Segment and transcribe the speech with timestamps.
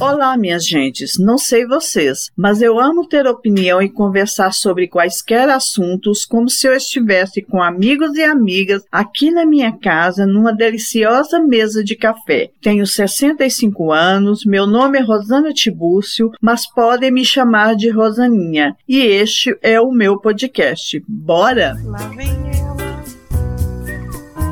[0.00, 1.18] Olá, minhas gentes.
[1.18, 6.66] Não sei vocês, mas eu amo ter opinião e conversar sobre quaisquer assuntos como se
[6.66, 12.50] eu estivesse com amigos e amigas aqui na minha casa numa deliciosa mesa de café.
[12.62, 18.74] Tenho 65 anos, meu nome é Rosana Tibúcio, mas podem me chamar de Rosaninha.
[18.88, 21.04] E este é o meu podcast.
[21.06, 21.76] Bora?
[21.84, 23.04] Lá vem ela.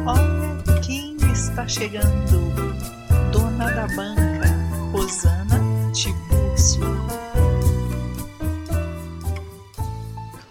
[0.05, 2.53] Olha quem está chegando.
[3.33, 4.28] Dona da banca.
[5.09, 5.59] Rosana
[5.95, 7.08] Tibúrcio.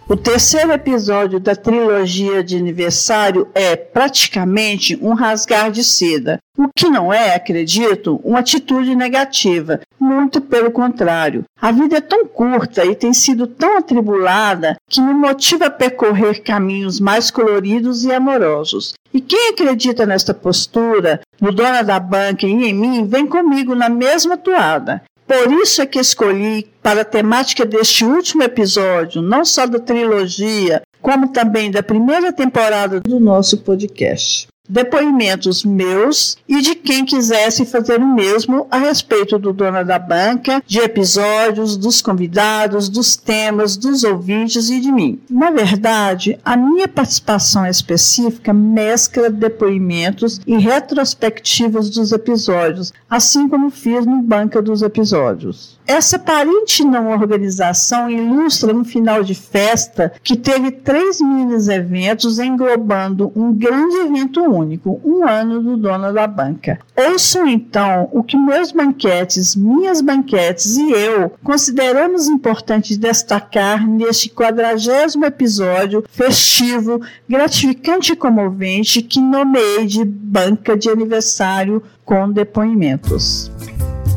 [0.09, 6.87] O terceiro episódio da trilogia de aniversário é praticamente um rasgar de seda, o que
[6.87, 11.43] não é, acredito, uma atitude negativa, muito pelo contrário.
[11.61, 16.41] A vida é tão curta e tem sido tão atribulada que me motiva a percorrer
[16.41, 18.93] caminhos mais coloridos e amorosos.
[19.13, 23.89] E quem acredita nesta postura, no dona da banca e em mim, vem comigo na
[23.89, 25.03] mesma toada.
[25.27, 30.81] Por isso é que escolhi para a temática deste último episódio, não só da trilogia,
[31.01, 37.99] como também da primeira temporada do nosso podcast depoimentos meus e de quem quisesse fazer
[37.99, 44.03] o mesmo a respeito do Dona da Banca, de episódios, dos convidados, dos temas, dos
[44.03, 45.19] ouvintes e de mim.
[45.29, 54.05] Na verdade, a minha participação específica mescla depoimentos e retrospectivas dos episódios, assim como fiz
[54.05, 55.77] no Banca dos Episódios.
[55.87, 63.31] Essa aparente não organização ilustra um final de festa que teve três mini eventos englobando
[63.35, 64.56] um grande evento único,
[65.03, 66.79] um ano do dono da banca.
[66.95, 75.25] Ouçam então o que meus banquetes, minhas banquetes e eu consideramos importante destacar neste quadragésimo
[75.25, 83.51] episódio festivo, gratificante e comovente que nomeei de banca de aniversário com depoimentos.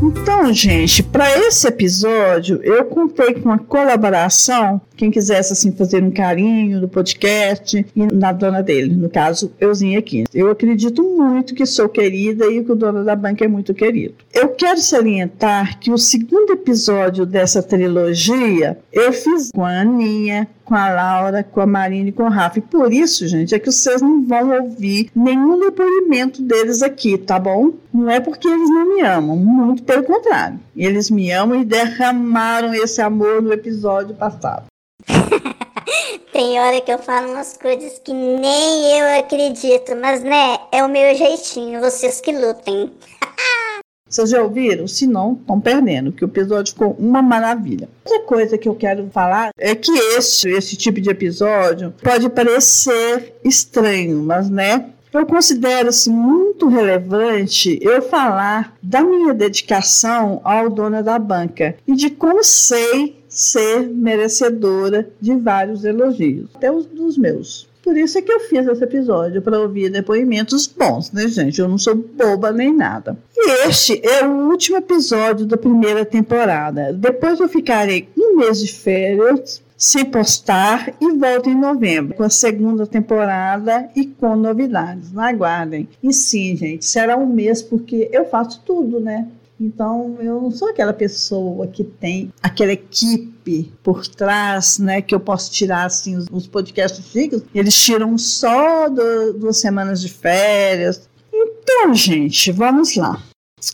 [0.02, 6.10] Então, gente, para esse episódio, eu contei com a colaboração, quem quisesse assim fazer um
[6.10, 10.24] carinho do podcast e na dona dele, no caso, euzinha aqui.
[10.32, 14.14] Eu acredito muito que sou querida e que o dono da banca é muito querido.
[14.32, 20.76] Eu quero salientar que o segundo episódio dessa trilogia eu fiz com a Aninha, com
[20.76, 22.60] a Laura, com a Marina e com o Rafa.
[22.60, 27.40] E por isso, gente, é que vocês não vão ouvir nenhum depoimento deles aqui, tá
[27.40, 27.72] bom?
[27.92, 30.60] Não é porque eles não me amam, muito pelo contrário.
[30.76, 34.66] Eles me amam e derramaram esse amor no episódio passado.
[36.32, 40.88] Tem hora que eu falo umas coisas que nem eu acredito, mas né, é o
[40.88, 42.92] meu jeitinho, vocês que lutem.
[44.10, 44.88] Vocês já ouviram?
[44.88, 47.88] Se não, estão perdendo, que o episódio ficou uma maravilha.
[48.04, 53.36] Outra coisa que eu quero falar é que esse, esse tipo de episódio pode parecer
[53.44, 61.18] estranho, mas né, eu considero-se muito relevante eu falar da minha dedicação ao dono da
[61.18, 67.69] banca e de como sei ser merecedora de vários elogios, até os dos meus.
[67.82, 71.60] Por isso é que eu fiz esse episódio, para ouvir depoimentos bons, né, gente?
[71.60, 73.16] Eu não sou boba nem nada.
[73.36, 76.92] E este é o último episódio da primeira temporada.
[76.92, 82.28] Depois eu ficarei um mês de férias sem postar e volto em novembro com a
[82.28, 85.16] segunda temporada e com novidades.
[85.16, 85.88] Aguardem.
[86.02, 89.26] E sim, gente, será um mês porque eu faço tudo, né?
[89.60, 95.20] Então, eu não sou aquela pessoa que tem aquela equipe por trás, né, que eu
[95.20, 97.42] posso tirar assim os, os podcasts fixos.
[97.54, 101.10] Eles tiram só do, duas semanas de férias.
[101.30, 103.22] Então, gente, vamos lá.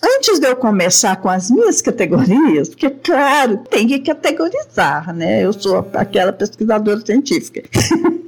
[0.02, 5.44] Antes de eu começar com as minhas categorias, porque, claro, tem que categorizar, né?
[5.44, 7.62] Eu sou aquela pesquisadora científica.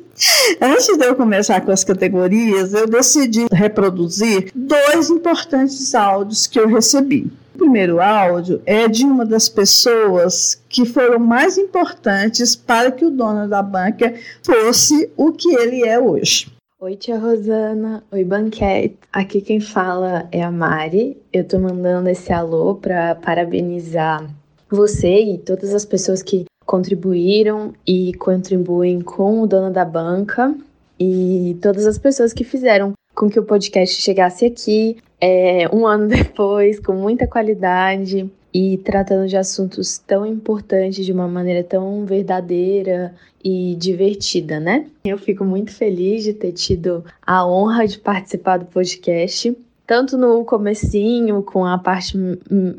[0.60, 6.68] Antes de eu começar com as categorias, eu decidi reproduzir dois importantes áudios que eu
[6.68, 7.30] recebi.
[7.68, 13.46] Primeiro áudio é de uma das pessoas que foram mais importantes para que o dono
[13.46, 16.50] da banca fosse o que ele é hoje.
[16.80, 18.02] Oi, tia Rosana.
[18.10, 18.96] Oi, banquete.
[19.12, 21.18] Aqui quem fala é a Mari.
[21.30, 24.26] Eu tô mandando esse alô para parabenizar
[24.70, 30.54] você e todas as pessoas que contribuíram e contribuem com o dono da banca
[30.98, 36.06] e todas as pessoas que fizeram com que o podcast chegasse aqui é, um ano
[36.08, 43.12] depois, com muita qualidade e tratando de assuntos tão importantes de uma maneira tão verdadeira
[43.44, 44.86] e divertida, né?
[45.04, 50.44] Eu fico muito feliz de ter tido a honra de participar do podcast, tanto no
[50.44, 52.16] comecinho com a parte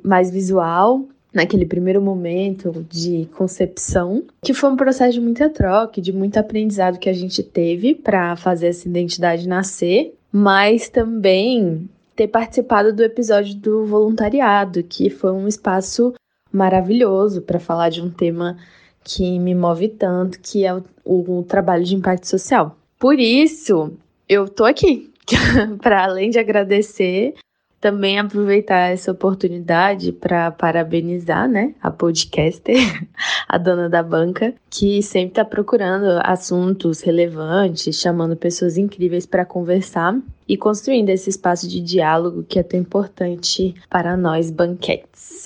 [0.02, 1.04] mais visual,
[1.34, 6.98] naquele primeiro momento de concepção, que foi um processo de muita troca, de muito aprendizado
[6.98, 13.56] que a gente teve para fazer essa identidade nascer, mas também ter participado do episódio
[13.56, 16.14] do voluntariado, que foi um espaço
[16.52, 18.58] maravilhoso para falar de um tema
[19.04, 22.78] que me move tanto, que é o, o trabalho de impacto social.
[23.00, 23.94] Por isso,
[24.28, 25.10] eu tô aqui,
[25.81, 27.34] para além de agradecer,
[27.80, 32.76] também aproveitar essa oportunidade para parabenizar, né, a podcaster,
[33.48, 40.18] a dona da banca, que sempre está procurando assuntos relevantes, chamando pessoas incríveis para conversar
[40.48, 45.46] e construindo esse espaço de diálogo que é tão importante para nós banquetes.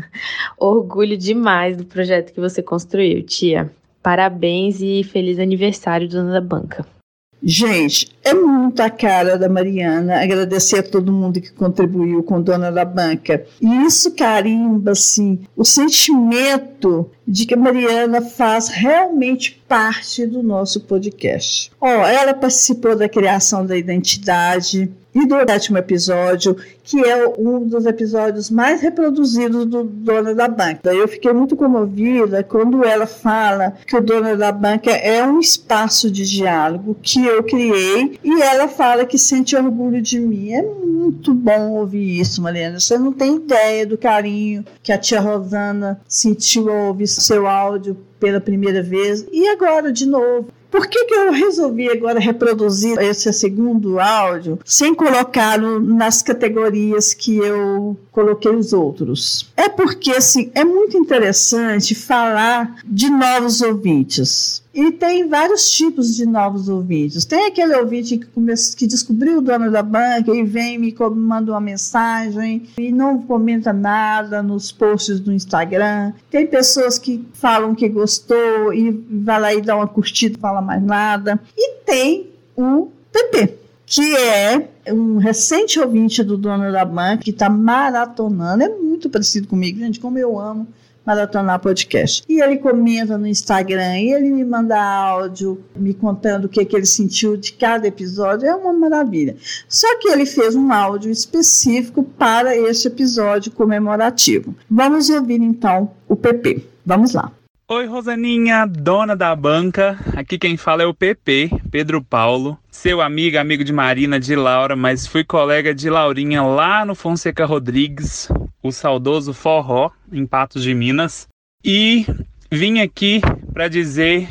[0.58, 3.70] Orgulho demais do projeto que você construiu, tia.
[4.02, 6.99] Parabéns e feliz aniversário, dona da banca.
[7.42, 12.70] Gente, é muito a cara da Mariana agradecer a todo mundo que contribuiu com Dona
[12.70, 13.44] da Banca.
[13.60, 20.80] E isso carimba, assim, o sentimento de que a Mariana faz realmente parte do nosso
[20.80, 21.72] podcast.
[21.80, 27.66] Ó, oh, ela participou da criação da identidade, e do último episódio, que é um
[27.66, 30.92] dos episódios mais reproduzidos do Dona da Banca.
[30.92, 36.10] Eu fiquei muito comovida quando ela fala que o Dona da Banca é um espaço
[36.10, 40.52] de diálogo que eu criei e ela fala que sente orgulho de mim.
[40.52, 42.78] É muito bom ouvir isso, Mariana.
[42.78, 47.96] Você não tem ideia do carinho que a tia Rosana sentiu ao ouvir seu áudio
[48.18, 50.48] pela primeira vez e agora de novo.
[50.70, 57.36] Por que, que eu resolvi agora reproduzir esse segundo áudio sem colocá-lo nas categorias que
[57.36, 59.50] eu coloquei os outros?
[59.56, 64.62] É porque assim, é muito interessante falar de novos ouvintes.
[64.72, 67.24] E tem vários tipos de novos ouvintes.
[67.24, 71.50] Tem aquele ouvinte que, comece, que descobriu o dono da banca e vem me manda
[71.50, 76.12] uma mensagem e não comenta nada nos posts do Instagram.
[76.30, 80.82] Tem pessoas que falam que gostou e vai lá e dá uma curtida, fala mais
[80.82, 81.40] nada.
[81.56, 87.50] E tem o PP, que é um recente ouvinte do dono da banca que está
[87.50, 88.62] maratonando.
[88.62, 90.68] É muito parecido comigo, gente, como eu amo
[91.10, 92.22] Maratonar Podcast.
[92.28, 96.76] E ele comenta no Instagram, e ele me manda áudio me contando o que, que
[96.76, 98.48] ele sentiu de cada episódio.
[98.48, 99.36] É uma maravilha.
[99.68, 104.54] Só que ele fez um áudio específico para este episódio comemorativo.
[104.70, 106.64] Vamos ouvir então o PP.
[106.86, 107.32] Vamos lá.
[107.72, 109.96] Oi, Rosaninha, dona da banca.
[110.16, 112.58] Aqui quem fala é o PP, Pedro Paulo.
[112.68, 117.46] Seu amigo, amigo de Marina, de Laura, mas fui colega de Laurinha lá no Fonseca
[117.46, 118.28] Rodrigues,
[118.60, 121.28] o saudoso Forró, em Patos de Minas.
[121.64, 122.04] E
[122.50, 123.20] vim aqui
[123.52, 124.28] para dizer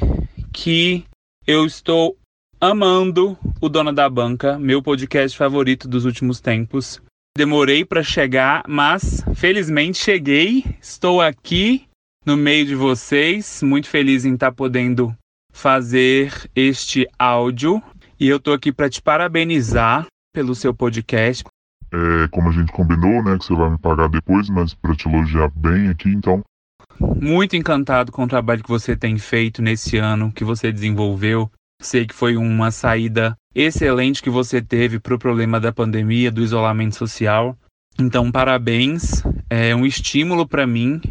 [0.51, 1.06] que
[1.47, 2.18] eu estou
[2.59, 7.01] amando o Dona da Banca, meu podcast favorito dos últimos tempos.
[7.38, 10.65] Demorei para chegar, mas felizmente cheguei.
[10.81, 11.88] Estou aqui
[12.30, 15.16] no meio de vocês, muito feliz em estar tá podendo
[15.52, 17.81] fazer este áudio.
[18.20, 21.44] E eu tô aqui para te parabenizar pelo seu podcast.
[21.92, 25.10] É, como a gente combinou, né, que você vai me pagar depois, mas para te
[25.10, 26.44] elogiar bem aqui, então.
[27.00, 31.50] Muito encantado com o trabalho que você tem feito nesse ano, que você desenvolveu.
[31.82, 36.44] Sei que foi uma saída excelente que você teve para o problema da pandemia, do
[36.44, 37.58] isolamento social.
[37.98, 39.24] Então, parabéns.
[39.50, 41.02] É um estímulo para mim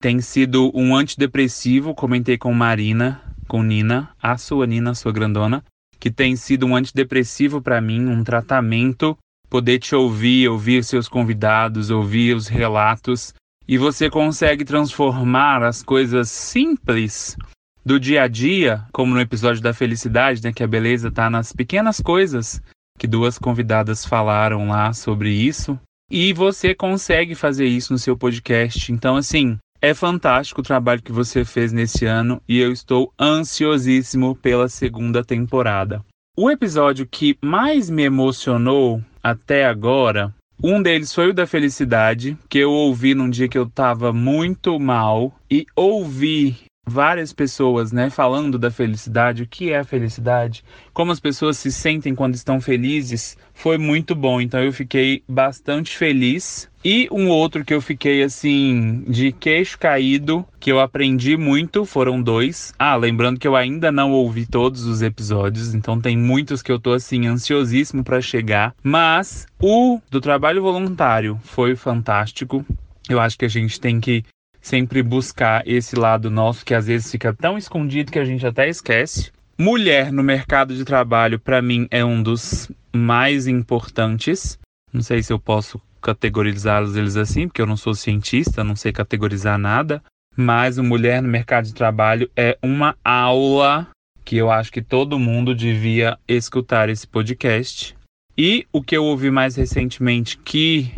[0.00, 5.62] tem sido um antidepressivo, comentei com Marina, com Nina, a sua Nina, a sua grandona,
[5.98, 9.16] que tem sido um antidepressivo para mim, um tratamento,
[9.50, 13.34] poder te ouvir, ouvir seus convidados, ouvir os relatos,
[13.68, 17.36] e você consegue transformar as coisas simples
[17.84, 21.52] do dia a dia, como no episódio da felicidade, né, que a beleza está nas
[21.52, 22.62] pequenas coisas,
[22.98, 25.78] que duas convidadas falaram lá sobre isso,
[26.10, 28.90] e você consegue fazer isso no seu podcast.
[28.92, 34.36] Então, assim, é fantástico o trabalho que você fez nesse ano e eu estou ansiosíssimo
[34.36, 36.04] pela segunda temporada.
[36.36, 42.58] O episódio que mais me emocionou até agora, um deles foi o da felicidade, que
[42.58, 46.56] eu ouvi num dia que eu estava muito mal e ouvi
[46.90, 51.70] várias pessoas, né, falando da felicidade, o que é a felicidade, como as pessoas se
[51.70, 54.40] sentem quando estão felizes, foi muito bom.
[54.40, 56.68] Então eu fiquei bastante feliz.
[56.82, 62.22] E um outro que eu fiquei assim de queixo caído, que eu aprendi muito, foram
[62.22, 62.72] dois.
[62.78, 66.80] Ah, lembrando que eu ainda não ouvi todos os episódios, então tem muitos que eu
[66.80, 72.64] tô assim ansiosíssimo para chegar, mas o do trabalho voluntário foi fantástico.
[73.08, 74.24] Eu acho que a gente tem que
[74.60, 78.68] sempre buscar esse lado nosso que às vezes fica tão escondido que a gente até
[78.68, 79.32] esquece.
[79.58, 84.58] Mulher no mercado de trabalho, para mim, é um dos mais importantes.
[84.92, 88.92] Não sei se eu posso categorizá-los eles assim, porque eu não sou cientista, não sei
[88.92, 90.02] categorizar nada.
[90.36, 93.88] Mas o Mulher no Mercado de Trabalho é uma aula
[94.24, 97.96] que eu acho que todo mundo devia escutar esse podcast.
[98.38, 100.90] E o que eu ouvi mais recentemente que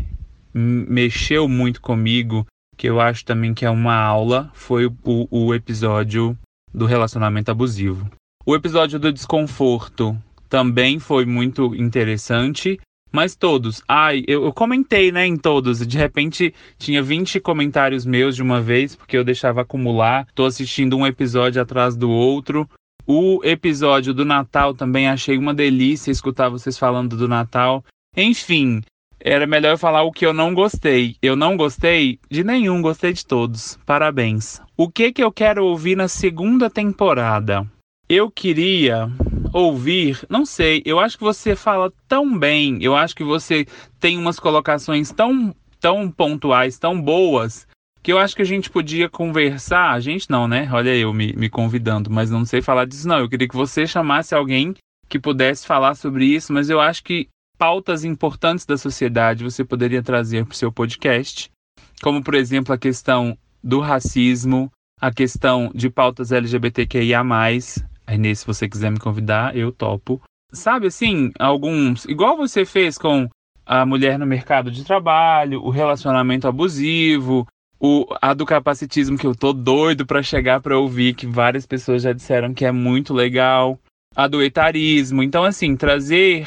[0.55, 2.47] mexeu muito comigo,
[2.83, 6.37] que eu acho também que é uma aula, foi o, o episódio
[6.75, 8.11] do relacionamento abusivo.
[8.45, 12.81] O episódio do desconforto também foi muito interessante,
[13.13, 13.85] mas todos.
[13.87, 15.87] Ai, eu, eu, comentei, né, em todos.
[15.87, 20.27] De repente tinha 20 comentários meus de uma vez, porque eu deixava acumular.
[20.35, 22.69] Tô assistindo um episódio atrás do outro.
[23.07, 27.85] O episódio do Natal também achei uma delícia escutar vocês falando do Natal.
[28.17, 28.83] Enfim,
[29.25, 31.17] era melhor falar o que eu não gostei.
[31.23, 33.79] Eu não gostei de nenhum, gostei de todos.
[33.87, 34.61] Parabéns.
[34.77, 37.67] O que que eu quero ouvir na segunda temporada?
[38.09, 39.09] Eu queria
[39.53, 43.67] ouvir, não sei, eu acho que você fala tão bem, eu acho que você
[44.01, 47.67] tem umas colocações tão, tão pontuais, tão boas,
[48.03, 49.93] que eu acho que a gente podia conversar.
[49.93, 50.69] A gente não, né?
[50.73, 53.19] Olha eu me, me convidando, mas não sei falar disso, não.
[53.19, 54.75] Eu queria que você chamasse alguém
[55.09, 57.29] que pudesse falar sobre isso, mas eu acho que
[57.63, 61.49] pautas importantes da sociedade você poderia trazer para o seu podcast,
[62.03, 64.69] como, por exemplo, a questão do racismo,
[65.01, 67.23] a questão de pautas LGBTQIA
[68.05, 70.21] Aí nesse, se você quiser me convidar, eu topo.
[70.53, 72.05] Sabe assim, alguns.
[72.07, 73.29] Igual você fez com
[73.65, 77.47] a mulher no mercado de trabalho, o relacionamento abusivo,
[77.79, 82.03] o, a do capacitismo que eu tô doido para chegar para ouvir, que várias pessoas
[82.03, 83.79] já disseram que é muito legal,
[84.17, 85.23] a do etarismo.
[85.23, 86.45] Então, assim, trazer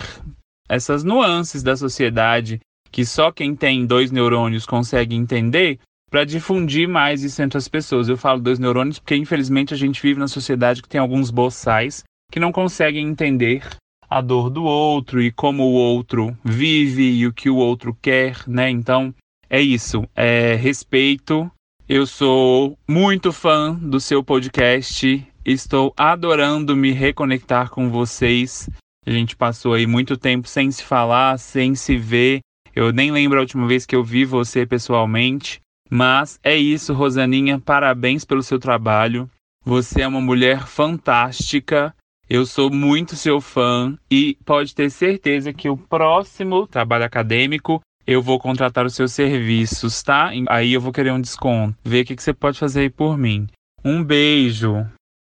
[0.68, 2.60] essas nuances da sociedade
[2.92, 5.80] que só quem tem dois neurônios consegue entender,
[6.10, 8.08] para difundir mais isso entre as pessoas.
[8.08, 12.06] Eu falo dois neurônios porque, infelizmente, a gente vive na sociedade que tem alguns boçais
[12.32, 13.68] que não conseguem entender
[14.10, 18.48] a dor do outro e como o outro vive e o que o outro quer,
[18.48, 18.70] né?
[18.70, 19.14] Então,
[19.50, 20.08] é isso.
[20.16, 21.52] É respeito.
[21.90, 25.22] Eu sou muito fã do seu podcast.
[25.44, 28.70] Estou adorando me reconectar com vocês.
[29.06, 32.40] A gente passou aí muito tempo sem se falar, sem se ver.
[32.76, 35.62] Eu nem lembro a última vez que eu vi você pessoalmente.
[35.90, 37.60] Mas é isso, Rosaninha.
[37.60, 39.30] Parabéns pelo seu trabalho.
[39.64, 41.94] Você é uma mulher fantástica.
[42.28, 48.22] Eu sou muito seu fã e pode ter certeza que o próximo trabalho acadêmico eu
[48.22, 50.32] vou contratar os seus serviços, tá?
[50.50, 51.78] Aí eu vou querer um desconto.
[51.84, 53.48] Vê o que, que você pode fazer aí por mim.
[53.84, 54.86] Um beijo.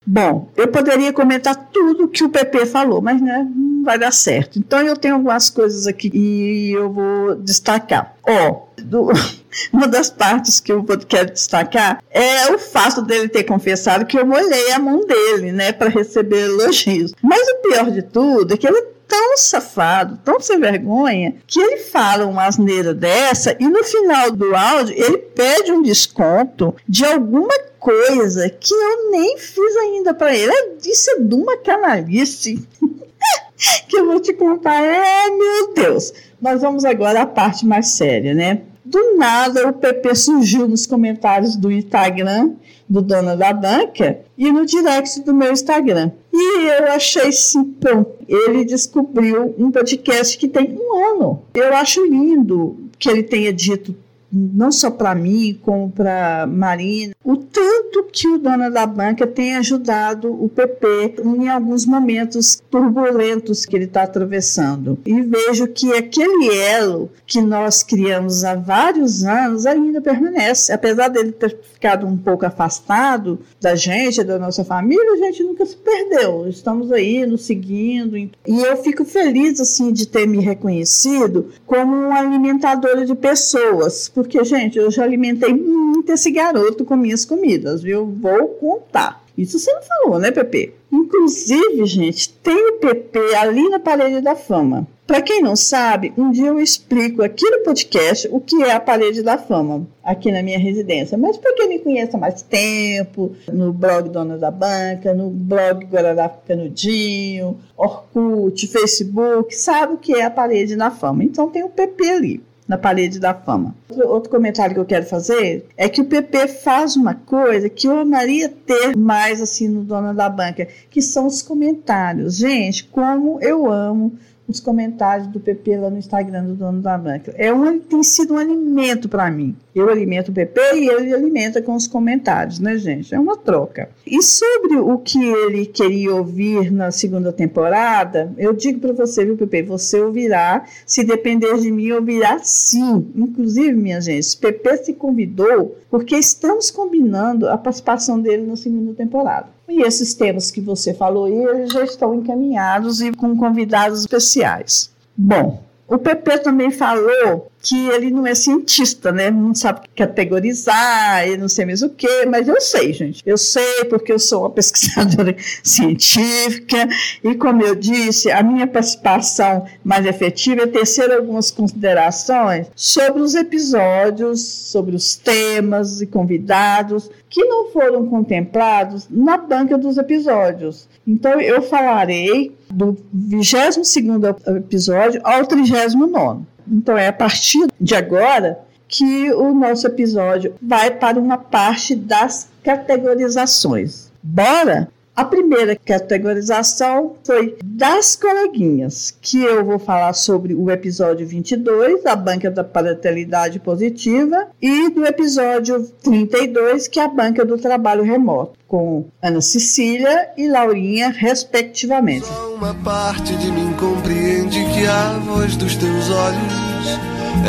[0.09, 4.57] Bom, eu poderia comentar tudo que o PP falou, mas né, não vai dar certo.
[4.57, 8.15] Então eu tenho algumas coisas aqui e eu vou destacar.
[8.23, 9.09] Ó, do,
[9.73, 14.25] uma das partes que eu quero destacar é o fato dele ter confessado que eu
[14.25, 17.13] molhei a mão dele, né, para receber elogios.
[17.21, 21.77] Mas o pior de tudo é que ele tão safado, tão sem vergonha, que ele
[21.77, 27.57] fala uma asneira dessa e no final do áudio ele pede um desconto de alguma
[27.79, 30.53] coisa que eu nem fiz ainda para ele.
[30.85, 32.67] Isso é de uma canalice.
[33.87, 34.83] que eu vou te contar.
[34.83, 36.13] É, meu Deus.
[36.39, 38.61] Mas vamos agora à parte mais séria, né?
[38.85, 42.53] Do nada, o PP surgiu nos comentários do Instagram
[42.89, 46.11] do dono da banca e no direct do meu Instagram.
[46.39, 48.12] E eu achei sim, pronto.
[48.27, 51.41] Ele descobriu um podcast que tem um ano.
[51.56, 53.96] Eu acho lindo que ele tenha dito
[54.31, 59.55] não só para mim, como para Marina, o tanto que o dono da banca tem
[59.55, 65.00] ajudado o PP em alguns momentos turbulentos que ele está atravessando.
[65.05, 70.72] E vejo que aquele elo que nós criamos há vários anos ainda permanece.
[70.72, 75.65] Apesar dele ter ficado um pouco afastado da gente, da nossa família, a gente nunca
[75.65, 76.48] se perdeu.
[76.48, 78.17] Estamos aí nos seguindo.
[78.17, 84.43] E eu fico feliz assim de ter me reconhecido como uma alimentadora de pessoas porque,
[84.43, 88.03] gente, eu já alimentei muito esse garoto com minhas comidas, viu?
[88.19, 89.24] Vou contar.
[89.38, 90.74] Isso você não falou, né, Pepe?
[90.91, 94.88] Inclusive, gente, tem o PP ali na parede da fama.
[95.05, 98.79] Para quem não sabe, um dia eu explico aqui no podcast o que é a
[98.79, 101.15] parede da fama, aqui na minha residência.
[101.15, 105.86] Mas para quem me conhece há mais tempo, no blog Dona da Banca, no blog
[105.86, 111.24] Guarará Canudinho, Orkut, Facebook, sabe o que é a parede da fama.
[111.24, 113.74] Então tem o PP ali na parede da fama.
[113.89, 117.97] Outro comentário que eu quero fazer é que o PP faz uma coisa que eu
[117.97, 122.36] amaria ter mais assim no Dona da Banca, que são os comentários.
[122.36, 124.13] Gente, como eu amo
[124.47, 127.33] os comentários do PP lá no Instagram do dono da banca.
[127.37, 129.55] É um, tem sido um alimento para mim.
[129.75, 133.13] Eu alimento o PP e ele alimenta com os comentários, né, gente?
[133.13, 133.89] É uma troca.
[134.05, 139.37] E sobre o que ele queria ouvir na segunda temporada, eu digo para você, viu,
[139.37, 140.65] PP, você ouvirá.
[140.85, 143.05] Se depender de mim, ouvirá sim.
[143.15, 148.93] Inclusive, minha gente, o PP se convidou porque estamos combinando a participação dele na segunda
[148.93, 149.56] temporada.
[149.67, 154.89] E esses temas que você falou, eles já estão encaminhados e com convidados especiais.
[155.15, 159.29] Bom, o PP também falou que ele não é cientista, né?
[159.29, 163.21] Não sabe categorizar, ele não sei mesmo o quê, mas eu sei, gente.
[163.25, 166.88] Eu sei porque eu sou uma pesquisadora científica
[167.21, 173.36] e, como eu disse, a minha participação mais efetiva é tecer algumas considerações sobre os
[173.36, 180.88] episódios, sobre os temas e convidados que não foram contemplados na banca dos episódios.
[181.05, 186.45] Então, eu falarei do 22º episódio ao 39º.
[186.69, 192.50] Então, é a partir de agora que o nosso episódio vai para uma parte das
[192.63, 194.12] categorizações.
[194.24, 194.89] Bora?
[195.17, 202.15] A primeira categorização foi das coleguinhas, que eu vou falar sobre o episódio 22, a
[202.15, 208.59] banca da parentalidade positiva, e do episódio 32, que é a banca do trabalho remoto,
[208.67, 212.27] com Ana Cecília e Laurinha, respectivamente.
[212.27, 216.77] Só uma parte de mim compreende que a voz dos teus olhos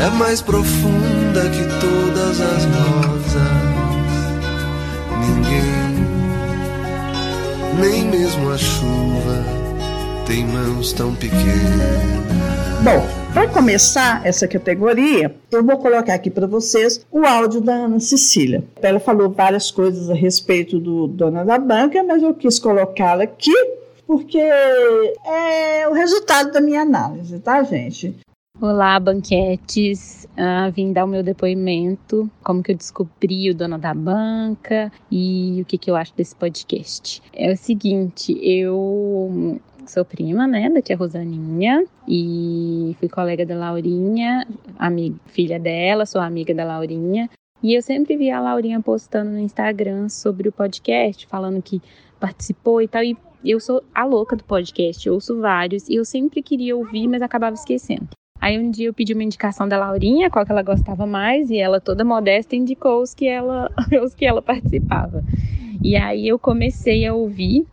[0.02, 3.17] é mais profunda que todas as rosas.
[7.78, 9.44] Nem mesmo a chuva
[10.26, 12.18] tem mãos tão pequenas.
[12.82, 18.00] Bom, para começar essa categoria, eu vou colocar aqui para vocês o áudio da Ana
[18.00, 18.64] Cecília.
[18.82, 23.54] Ela falou várias coisas a respeito do Dona da Banca, mas eu quis colocá-la aqui
[24.06, 28.16] porque é o resultado da minha análise, tá, gente?
[28.60, 30.26] Olá, banquetes.
[30.32, 35.60] Uh, vim dar o meu depoimento, como que eu descobri o dono da banca e
[35.62, 37.22] o que, que eu acho desse podcast.
[37.32, 44.44] É o seguinte, eu sou prima, né, da tia Rosaninha e fui colega da Laurinha,
[44.76, 47.30] amiga, filha dela, sou amiga da Laurinha.
[47.62, 51.80] E eu sempre vi a Laurinha postando no Instagram sobre o podcast, falando que
[52.18, 53.04] participou e tal.
[53.04, 57.22] E eu sou a louca do podcast, ouço vários e eu sempre queria ouvir, mas
[57.22, 58.08] acabava esquecendo.
[58.40, 61.58] Aí um dia eu pedi uma indicação da Laurinha, qual que ela gostava mais, e
[61.58, 63.70] ela toda modesta indicou os que ela,
[64.02, 65.24] os que ela participava.
[65.82, 67.66] E aí eu comecei a ouvir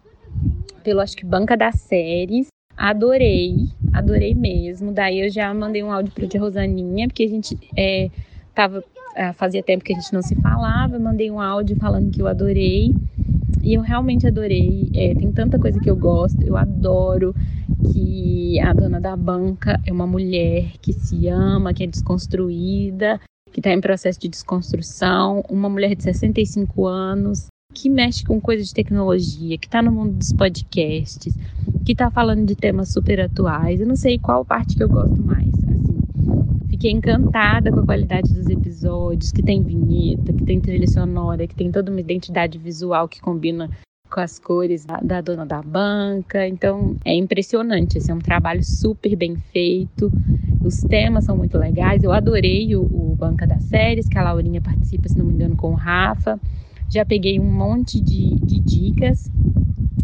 [0.84, 2.48] pelo acho que banca das séries,
[2.78, 4.92] adorei, adorei mesmo.
[4.92, 8.10] Daí eu já mandei um áudio para tia Rosaninha, porque a gente é,
[8.54, 8.84] tava
[9.16, 12.28] é, fazia tempo que a gente não se falava, mandei um áudio falando que eu
[12.28, 12.94] adorei.
[13.62, 14.90] E eu realmente adorei.
[14.94, 16.42] É, tem tanta coisa que eu gosto.
[16.42, 17.36] Eu adoro
[17.92, 23.20] que a dona da banca é uma mulher que se ama, que é desconstruída,
[23.52, 28.68] que está em processo de desconstrução, uma mulher de 65 anos, que mexe com coisas
[28.68, 31.34] de tecnologia, que está no mundo dos podcasts,
[31.86, 33.80] que está falando de temas super atuais.
[33.80, 35.54] Eu não sei qual parte que eu gosto mais.
[35.54, 41.48] Assim, fiquei encantada com a qualidade dos episódios, que tem vinheta, que tem trilha sonora,
[41.48, 43.70] que tem toda uma identidade visual que combina
[44.12, 46.46] com as cores da, da, dona da banca.
[46.46, 47.98] Então é impressionante.
[47.98, 50.12] Esse é um trabalho super bem feito.
[50.62, 52.04] Os temas são muito legais.
[52.04, 55.56] Eu adorei o, o Banca das Séries, que a Laurinha participa, se não me engano,
[55.56, 56.38] com o Rafa.
[56.90, 59.32] Já peguei um monte de, de dicas.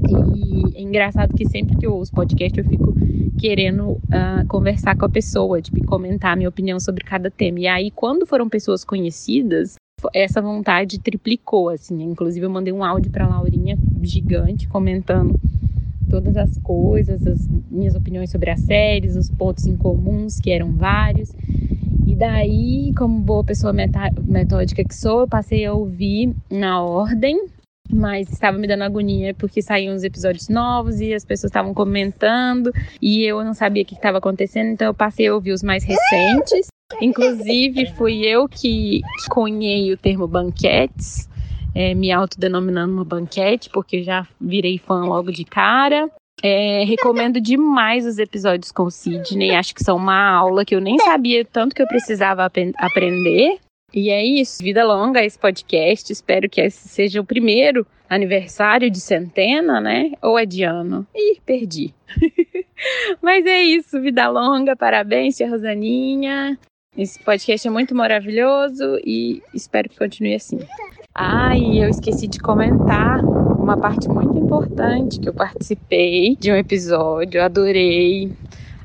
[0.10, 2.94] E é engraçado que sempre que eu ouço podcast eu fico
[3.40, 7.60] querendo uh, conversar com a pessoa, tipo, comentar a minha opinião sobre cada tema.
[7.60, 9.76] E aí, quando foram pessoas conhecidas,
[10.14, 12.02] essa vontade triplicou, assim.
[12.04, 15.40] Inclusive, eu mandei um áudio para Laurinha gigante comentando
[16.10, 20.72] todas as coisas, as minhas opiniões sobre as séries, os pontos em comuns, que eram
[20.74, 21.34] vários.
[22.06, 27.48] E daí, como boa pessoa metódica que sou, eu passei a ouvir na ordem,
[27.94, 32.72] mas estava me dando agonia porque saíam os episódios novos e as pessoas estavam comentando
[33.02, 35.84] e eu não sabia o que estava acontecendo, então eu passei a ouvir os mais
[35.84, 36.68] recentes.
[37.00, 41.30] Inclusive, fui eu que cunhei o termo banquetes,
[41.74, 46.10] é, me autodenominando uma banquete, porque já virei fã logo de cara.
[46.44, 49.56] É, recomendo demais os episódios com o Sidney.
[49.56, 53.60] Acho que são uma aula que eu nem sabia tanto que eu precisava ap aprender.
[53.94, 54.64] E é isso.
[54.64, 56.12] Vida longa esse podcast.
[56.12, 60.12] Espero que esse seja o primeiro aniversário de centena, né?
[60.22, 61.06] Ou é de ano?
[61.16, 61.94] Ih, perdi.
[63.22, 64.02] Mas é isso.
[64.02, 64.76] Vida longa.
[64.76, 66.58] Parabéns, tia Rosaninha.
[66.98, 70.60] Esse podcast é muito maravilhoso e espero que continue assim.
[71.16, 76.56] Ah, e eu esqueci de comentar uma parte muito importante que eu participei de um
[76.56, 78.32] episódio, adorei.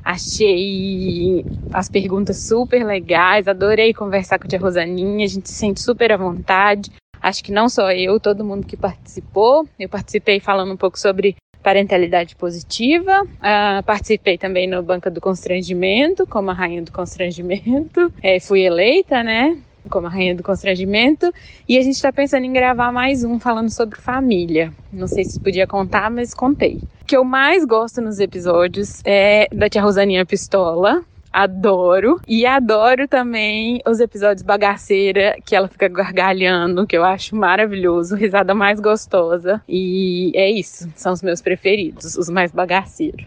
[0.07, 5.81] Achei as perguntas super legais, adorei conversar com a tia Rosaninha, a gente se sente
[5.81, 6.89] super à vontade.
[7.21, 9.67] Acho que não só eu, todo mundo que participou.
[9.77, 13.23] Eu participei falando um pouco sobre parentalidade positiva.
[13.23, 18.09] Uh, participei também no Banca do Constrangimento, como a rainha do constrangimento.
[18.23, 19.57] É, fui eleita, né?
[19.87, 21.31] Como a Rainha do Constrangimento.
[21.67, 24.71] E a gente tá pensando em gravar mais um falando sobre família.
[24.91, 26.79] Não sei se podia contar, mas contei.
[27.01, 32.19] O que eu mais gosto nos episódios é da tia Rosaninha Pistola, adoro.
[32.27, 38.55] E adoro também os episódios bagaceira, que ela fica gargalhando, que eu acho maravilhoso, risada
[38.55, 39.61] mais gostosa.
[39.69, 43.25] E é isso, são os meus preferidos, os mais bagaceiros.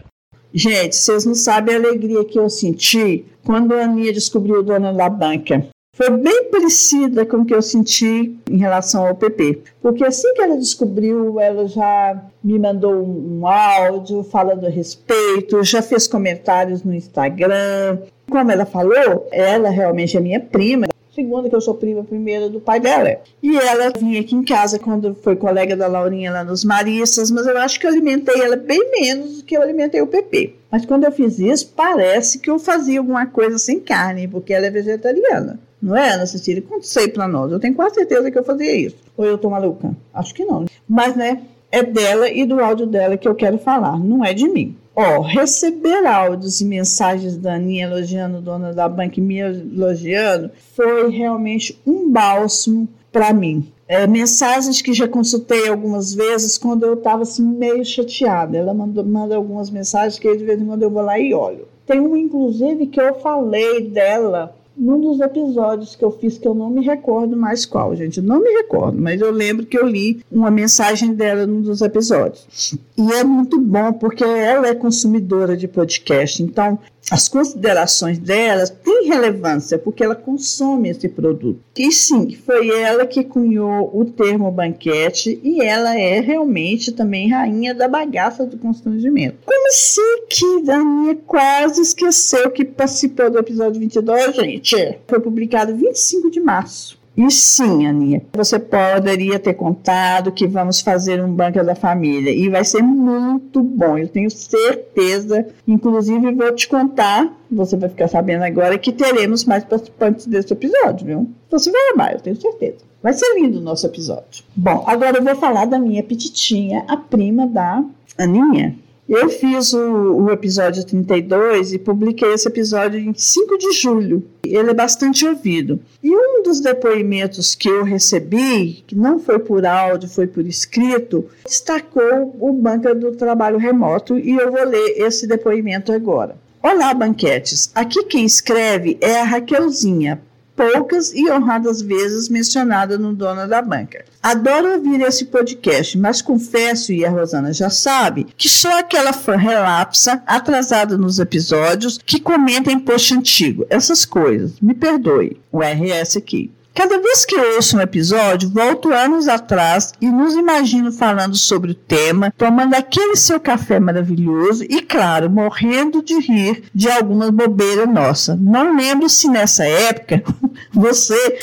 [0.53, 4.93] Gente, vocês não sabem a alegria que eu senti quando a Aninha descobriu o dono
[4.93, 5.65] da banca.
[5.93, 9.61] Foi bem parecida com o que eu senti em relação ao PP.
[9.81, 15.81] Porque assim que ela descobriu, ela já me mandou um áudio falando a respeito, já
[15.81, 17.99] fez comentários no Instagram.
[18.29, 22.61] Como ela falou, ela realmente é minha prima, Segunda, que eu sou prima primeira do
[22.61, 23.19] pai dela.
[23.43, 27.45] E ela vinha aqui em casa quando foi colega da Laurinha lá nos Maristas, mas
[27.45, 30.55] eu acho que eu alimentei ela bem menos do que eu alimentei o Pepe.
[30.71, 34.67] Mas quando eu fiz isso, parece que eu fazia alguma coisa sem carne, porque ela
[34.67, 35.59] é vegetariana.
[35.81, 36.61] Não é, Ana Cecília?
[36.61, 37.51] Conta isso aí pra nós.
[37.51, 38.97] Eu tenho quase certeza que eu fazia isso.
[39.17, 39.95] Ou eu tô maluca?
[40.13, 40.65] Acho que não.
[40.87, 41.41] Mas, né,
[41.71, 44.75] é dela e do áudio dela que eu quero falar, não é de mim.
[44.93, 51.09] Ó, receber áudios e mensagens da Aninha elogiando dona da banca e me elogiando foi
[51.09, 53.71] realmente um bálsamo para mim.
[53.87, 58.57] É, mensagens que já consultei algumas vezes quando eu estava assim, meio chateada.
[58.57, 61.67] Ela manda algumas mensagens que de vez em quando eu vou lá e olho.
[61.85, 66.55] Tem uma, inclusive, que eu falei dela num dos episódios que eu fiz, que eu
[66.55, 70.23] não me recordo mais qual, gente, não me recordo, mas eu lembro que eu li
[70.31, 72.75] uma mensagem dela num dos episódios.
[72.97, 79.07] E é muito bom, porque ela é consumidora de podcast, então as considerações dela têm
[79.07, 81.59] relevância, porque ela consome esse produto.
[81.77, 87.73] E sim, foi ela que cunhou o termo banquete e ela é realmente também rainha
[87.73, 89.39] da bagaça do constrangimento.
[89.45, 94.99] Como assim que Daninha quase esqueceu que participou do episódio 22, gente?
[95.07, 97.00] Foi publicado 25 de março.
[97.15, 102.49] E sim, Aninha, você poderia ter contado que vamos fazer um banco da família e
[102.49, 105.45] vai ser muito bom, eu tenho certeza.
[105.67, 111.05] Inclusive, vou te contar, você vai ficar sabendo agora, que teremos mais participantes desse episódio,
[111.05, 111.29] viu?
[111.49, 112.77] Você vai amar, eu tenho certeza.
[113.03, 114.43] Vai ser lindo o nosso episódio.
[114.55, 117.83] Bom, agora eu vou falar da minha petitinha, a prima da
[118.17, 118.75] Aninha.
[119.11, 124.23] Eu fiz o, o, episódio 32 e publiquei esse episódio em 5 de julho.
[124.41, 125.81] Ele é bastante ouvido.
[126.01, 131.25] E um dos depoimentos que eu recebi, que não foi por áudio, foi por escrito,
[131.43, 136.37] destacou o Banca do Trabalho Remoto e eu vou ler esse depoimento agora.
[136.63, 137.69] Olá, banquetes.
[137.75, 140.21] Aqui quem escreve é a Raquelzinha,
[140.61, 144.05] poucas e honradas vezes mencionada no Dona da Banca.
[144.21, 149.35] Adoro ouvir esse podcast, mas confesso, e a Rosana já sabe, que sou aquela fã
[149.35, 153.65] relapsa, atrasada nos episódios, que comenta em post antigo.
[153.71, 154.53] Essas coisas.
[154.61, 155.41] Me perdoe.
[155.51, 156.51] O RS aqui.
[156.73, 161.75] Cada vez que ouço um episódio, volto anos atrás e nos imagino falando sobre o
[161.75, 168.37] tema, tomando aquele seu café maravilhoso e, claro, morrendo de rir de alguma bobeira nossa.
[168.39, 170.23] Não lembro se nessa época
[170.71, 171.39] você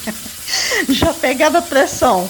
[0.88, 2.28] já pegava pressão.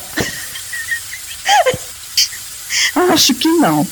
[3.12, 3.86] Acho que não.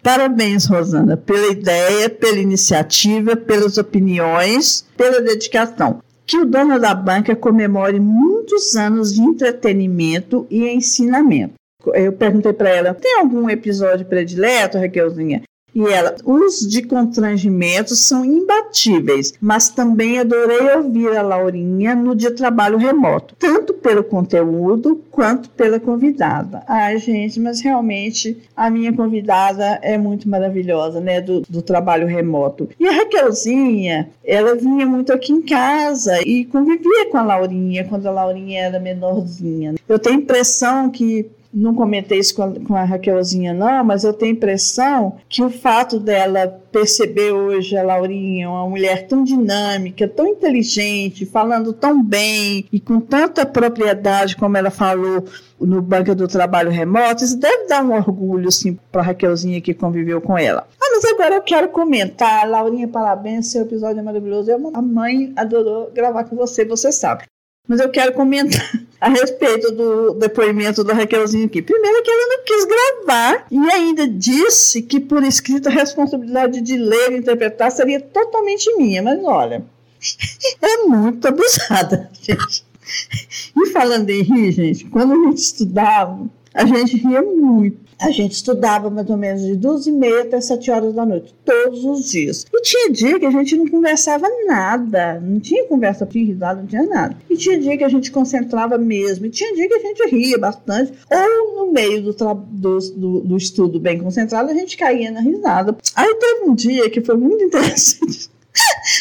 [0.00, 7.34] Parabéns, Rosana, pela ideia, pela iniciativa, pelas opiniões, pela dedicação que o dono da banca
[7.34, 11.54] comemore muitos anos de entretenimento e ensinamento.
[11.94, 15.42] Eu perguntei para ela: tem algum episódio predileto, Raquelzinha?
[15.74, 22.30] E ela, os de constrangimentos são imbatíveis, mas também adorei ouvir a Laurinha no de
[22.30, 26.62] trabalho remoto, tanto pelo conteúdo quanto pela convidada.
[26.66, 32.68] Ai, gente, mas realmente a minha convidada é muito maravilhosa, né, do, do trabalho remoto.
[32.78, 38.06] E a Raquelzinha, ela vinha muito aqui em casa e convivia com a Laurinha quando
[38.06, 39.74] a Laurinha era menorzinha.
[39.88, 44.12] Eu tenho impressão que não comentei isso com a, com a, Raquelzinha, não, mas eu
[44.12, 50.06] tenho a impressão que o fato dela perceber hoje a Laurinha, uma mulher tão dinâmica,
[50.06, 55.24] tão inteligente, falando tão bem e com tanta propriedade, como ela falou
[55.60, 59.74] no Banco do Trabalho Remoto, isso deve dar um orgulho, assim, para a Raquelzinha que
[59.74, 60.66] conviveu com ela.
[60.80, 62.48] Ah, mas agora eu quero comentar.
[62.48, 64.50] Laurinha, parabéns, seu episódio é maravilhoso.
[64.50, 67.24] Eu, a mãe adorou gravar com você, você sabe.
[67.68, 71.60] Mas eu quero comentar a respeito do depoimento da Raquelzinha aqui.
[71.62, 76.76] Primeiro que ela não quis gravar e ainda disse que por escrito a responsabilidade de
[76.78, 79.02] ler e interpretar seria totalmente minha.
[79.02, 79.64] Mas olha,
[80.62, 82.64] é muito abusada, gente.
[83.54, 87.87] E falando em rir, gente, quando a gente estudava, A gente ria muito.
[88.00, 91.34] A gente estudava mais ou menos de duas e meia até sete horas da noite,
[91.44, 92.46] todos os dias.
[92.52, 96.68] E tinha dia que a gente não conversava nada, não tinha conversa, tinha risada, não
[96.68, 97.16] tinha nada.
[97.28, 100.38] E tinha dia que a gente concentrava mesmo, e tinha dia que a gente ria
[100.38, 105.20] bastante, ou no meio do, do, do, do estudo bem concentrado, a gente caía na
[105.20, 105.76] risada.
[105.96, 108.30] Aí teve um dia que foi muito interessante.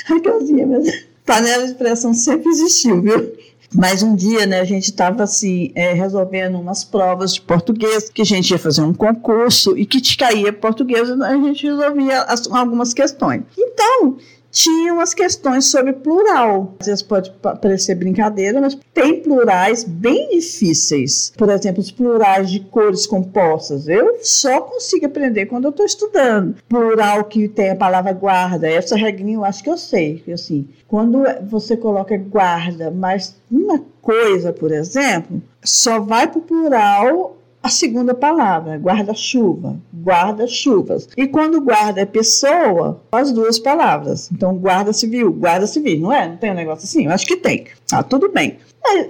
[0.05, 3.37] Raquelzinha, mas panela de pressão sempre existiu, viu?
[3.73, 8.21] Mas um dia, né, a gente estava assim, é, resolvendo umas provas de português, que
[8.21, 12.49] a gente ia fazer um concurso e que te caía português, a gente resolvia as,
[12.49, 13.43] algumas questões.
[13.58, 14.17] Então,
[14.51, 16.75] tinha umas questões sobre plural.
[16.79, 17.31] Às vezes pode
[17.62, 21.31] parecer brincadeira, mas tem plurais bem difíceis.
[21.38, 23.88] Por exemplo, os plurais de cores compostas.
[23.88, 26.55] Eu só consigo aprender quando eu estou estudando.
[26.67, 28.67] Plural que tem a palavra guarda.
[28.67, 30.23] Essa regrinha eu acho que eu sei.
[30.31, 37.38] Assim, quando você coloca guarda, mas uma coisa, por exemplo, só vai para o plural
[37.62, 41.10] a segunda palavra, guarda-chuva, guarda-chuvas.
[41.17, 44.32] E quando guarda é pessoa, as duas palavras.
[44.32, 46.28] Então, guarda civil, guarda civil, não é?
[46.30, 47.06] Não tem um negócio assim?
[47.06, 47.65] Eu acho que tem.
[47.91, 48.58] Ah, tudo bem.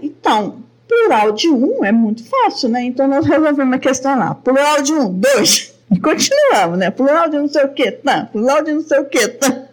[0.01, 2.83] Então, plural de um é muito fácil, né?
[2.83, 4.33] Então, nós resolvemos a questão lá.
[4.33, 5.75] Plural de um, dois.
[5.89, 6.91] E continuamos, né?
[6.91, 8.25] Plural de não sei o que, tá?
[8.25, 9.67] Plural de não sei o que, tá?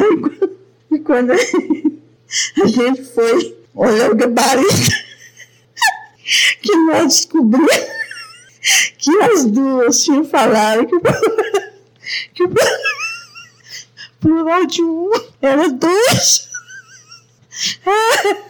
[0.92, 4.68] E quando a gente foi olhar o gabarito,
[6.60, 7.93] que nós descobrimos
[9.04, 10.98] que as duas tinham falado que,
[12.34, 12.54] que o
[14.20, 15.10] plural de um
[15.42, 16.48] era dois.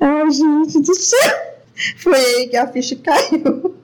[0.00, 1.54] Ai, gente do céu.
[1.96, 3.74] Foi aí que a ficha caiu.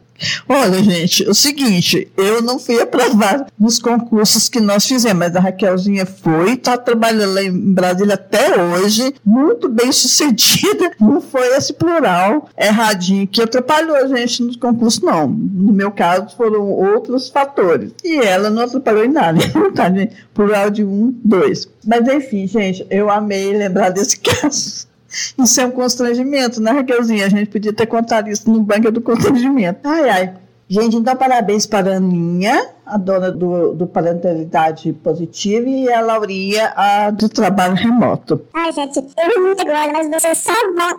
[0.49, 5.41] Olha, gente, o seguinte, eu não fui aprovada nos concursos que nós fizemos, mas a
[5.41, 10.91] Raquelzinha foi, está trabalhando lá em Brasília até hoje, muito bem sucedida.
[11.01, 15.29] Não foi esse plural erradinho que atrapalhou a gente nos concursos, não.
[15.29, 17.93] No meu caso, foram outros fatores.
[18.05, 19.39] E ela não atrapalhou em nada,
[19.75, 20.15] tá, gente?
[20.35, 21.69] Plural de um, dois.
[21.87, 24.90] Mas enfim, gente, eu amei lembrar desse caso.
[25.39, 27.27] Isso é um constrangimento, né, Raquelzinha?
[27.27, 29.81] A gente podia ter contado isso no banco do constrangimento.
[29.85, 30.35] Ai, ai.
[30.73, 36.73] Gente, então parabéns para a Aninha, a dona do, do Parentalidade Positiva, e a Laurinha,
[36.77, 38.41] a do trabalho remoto.
[38.55, 40.53] Ai, gente, eu ri muito agora, mas vocês só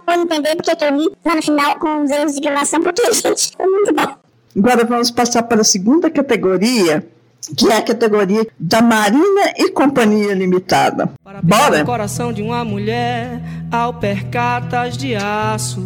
[0.06, 3.13] vão entender porque que eu ri lá no final com os erros de gravação, porque,
[3.13, 4.13] gente, foi muito bom.
[4.58, 7.08] Agora vamos passar para a segunda categoria,
[7.56, 11.10] que é a categoria da Marina e Companhia Limitada.
[11.23, 11.82] Para Bora?
[11.82, 15.82] o coração de uma mulher ao percatas de aço,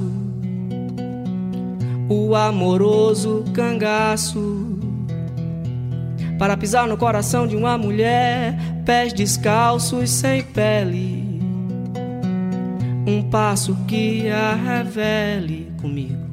[2.09, 4.63] o amoroso cangaço.
[6.37, 11.39] Para pisar no coração de uma mulher, pés descalços sem pele,
[13.07, 16.24] um passo que a revele comigo.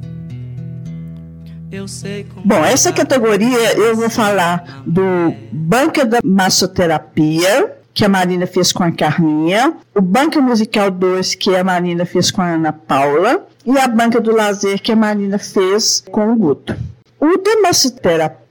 [2.44, 8.82] Bom, essa categoria eu vou falar do Banca da Massoterapia, que a Marina fez com
[8.82, 13.78] a Carminha, o Banca Musical 2, que a Marina fez com a Ana Paula, e
[13.78, 16.76] a Banca do Lazer, que a Marina fez com o Guto.
[17.18, 18.41] O da Massoterapia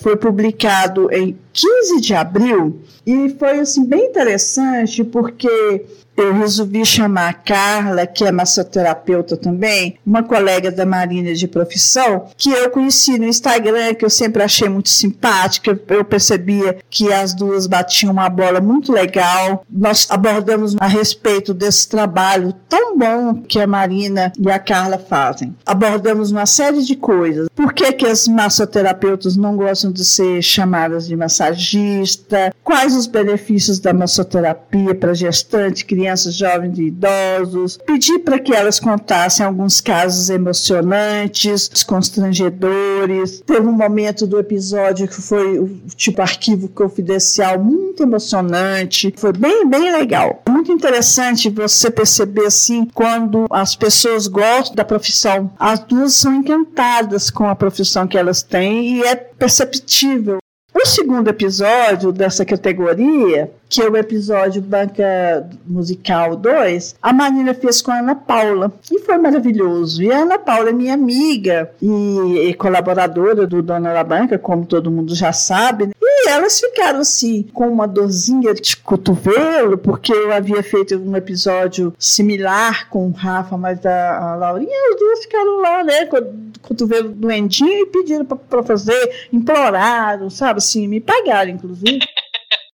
[0.00, 5.84] foi publicado em 15 de abril e foi assim, bem interessante porque
[6.20, 12.26] eu resolvi chamar a Carla, que é massoterapeuta também, uma colega da Marina de profissão,
[12.36, 15.80] que eu conheci no Instagram, que eu sempre achei muito simpática.
[15.88, 19.64] Eu percebia que as duas batiam uma bola muito legal.
[19.70, 25.56] Nós abordamos a respeito desse trabalho tão bom que a Marina e a Carla fazem.
[25.64, 27.48] Abordamos uma série de coisas.
[27.54, 32.54] Por que, que as massoterapeutas não gostam de ser chamadas de massagista?
[32.62, 36.10] Quais os benefícios da massoterapia para gestante, criança?
[36.10, 37.78] crianças, jovens e idosos.
[37.86, 43.40] Pedi para que elas contassem alguns casos emocionantes, constrangedores.
[43.40, 49.12] Teve um momento do episódio que foi o tipo arquivo confidencial muito emocionante.
[49.16, 50.42] Foi bem, bem legal.
[50.48, 55.50] Muito interessante você perceber assim quando as pessoas gostam da profissão.
[55.58, 60.38] As duas são encantadas com a profissão que elas têm e é perceptível
[60.72, 67.82] o segundo episódio dessa categoria, que é o episódio Banca Musical 2, a Marina fez
[67.82, 70.02] com a Ana Paula e foi maravilhoso.
[70.02, 74.90] E a Ana Paula é minha amiga e, colaboradora do Dona da Banca, como todo
[74.90, 75.90] mundo já sabe.
[76.30, 82.88] Elas ficaram assim, com uma dorzinha de cotovelo, porque eu havia feito um episódio similar
[82.88, 87.82] com o Rafa, mas a, a Laurinha, as duas ficaram lá, né, com cotovelo doentinho
[87.82, 91.98] e pediram para fazer, imploraram, sabe, assim, me pagaram, inclusive.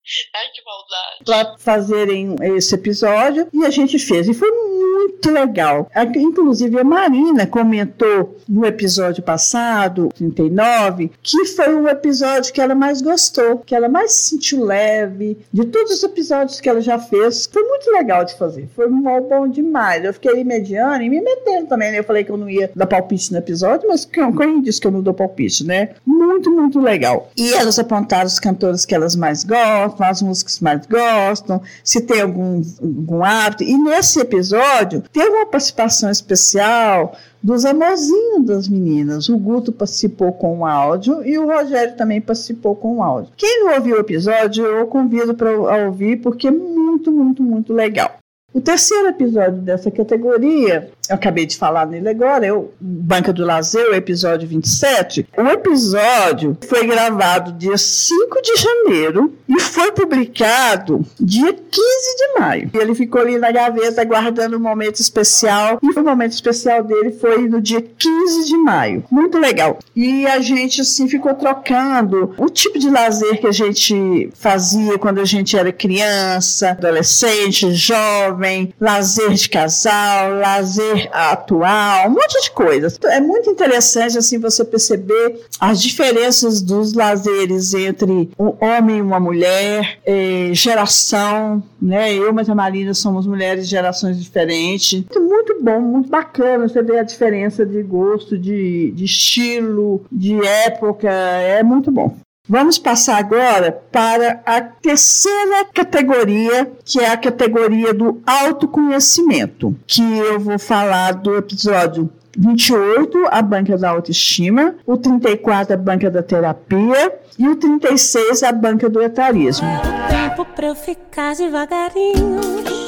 [0.34, 1.24] Ai, que maldade.
[1.24, 4.28] Para fazerem esse episódio e a gente fez.
[4.28, 5.90] E foi muito legal.
[6.16, 13.00] Inclusive, a Marina comentou no episódio passado, 39, que foi o episódio que ela mais
[13.00, 15.38] gostou, que ela mais se sentiu leve.
[15.52, 18.68] De todos os episódios que ela já fez, foi muito legal de fazer.
[18.74, 20.04] Foi bom demais.
[20.04, 21.92] Eu fiquei mediano e me metendo também.
[21.92, 21.98] Né?
[21.98, 24.90] Eu falei que eu não ia dar palpite no episódio, mas quem disse que eu
[24.90, 25.90] não dou palpite, né?
[26.04, 27.30] Muito, muito legal.
[27.36, 32.22] E elas apontaram os cantores que elas mais gostam, as músicas mais gostam, se tem
[32.22, 33.62] algum, algum hábito.
[33.62, 39.28] E nesse episódio, teve uma participação especial dos amorzinhos das meninas.
[39.28, 43.32] O Guto participou com o áudio e o Rogério também participou com o áudio.
[43.36, 48.23] Quem não ouviu o episódio, eu convido para ouvir, porque é muito, muito, muito legal.
[48.54, 53.44] O terceiro episódio dessa categoria, eu acabei de falar nele agora, é o Banca do
[53.44, 55.26] Lazer, o episódio 27.
[55.36, 62.70] O episódio foi gravado dia 5 de janeiro e foi publicado dia 15 de maio.
[62.72, 67.10] E ele ficou ali na gaveta aguardando um momento especial e o momento especial dele
[67.10, 69.02] foi no dia 15 de maio.
[69.10, 69.80] Muito legal.
[69.96, 75.18] E a gente assim ficou trocando o tipo de lazer que a gente fazia quando
[75.18, 82.50] a gente era criança, adolescente, jovem, jovem, lazer de casal, lazer atual, um monte de
[82.50, 82.98] coisas.
[83.04, 89.18] É muito interessante assim você perceber as diferenças dos lazeres entre um homem e uma
[89.18, 92.12] mulher, eh, geração, né?
[92.14, 95.04] Eu e a Marina somos mulheres de gerações diferentes.
[95.16, 101.10] Muito bom, muito bacana você ver a diferença de gosto, de, de estilo, de época.
[101.10, 102.14] É muito bom.
[102.46, 110.38] Vamos passar agora para a terceira categoria, que é a categoria do autoconhecimento, que eu
[110.38, 117.18] vou falar do episódio 28, a banca da autoestima, o 34, a banca da terapia
[117.38, 119.66] e o 36, a banca do etarismo.
[119.66, 122.83] É o tempo para eu ficar devagarinho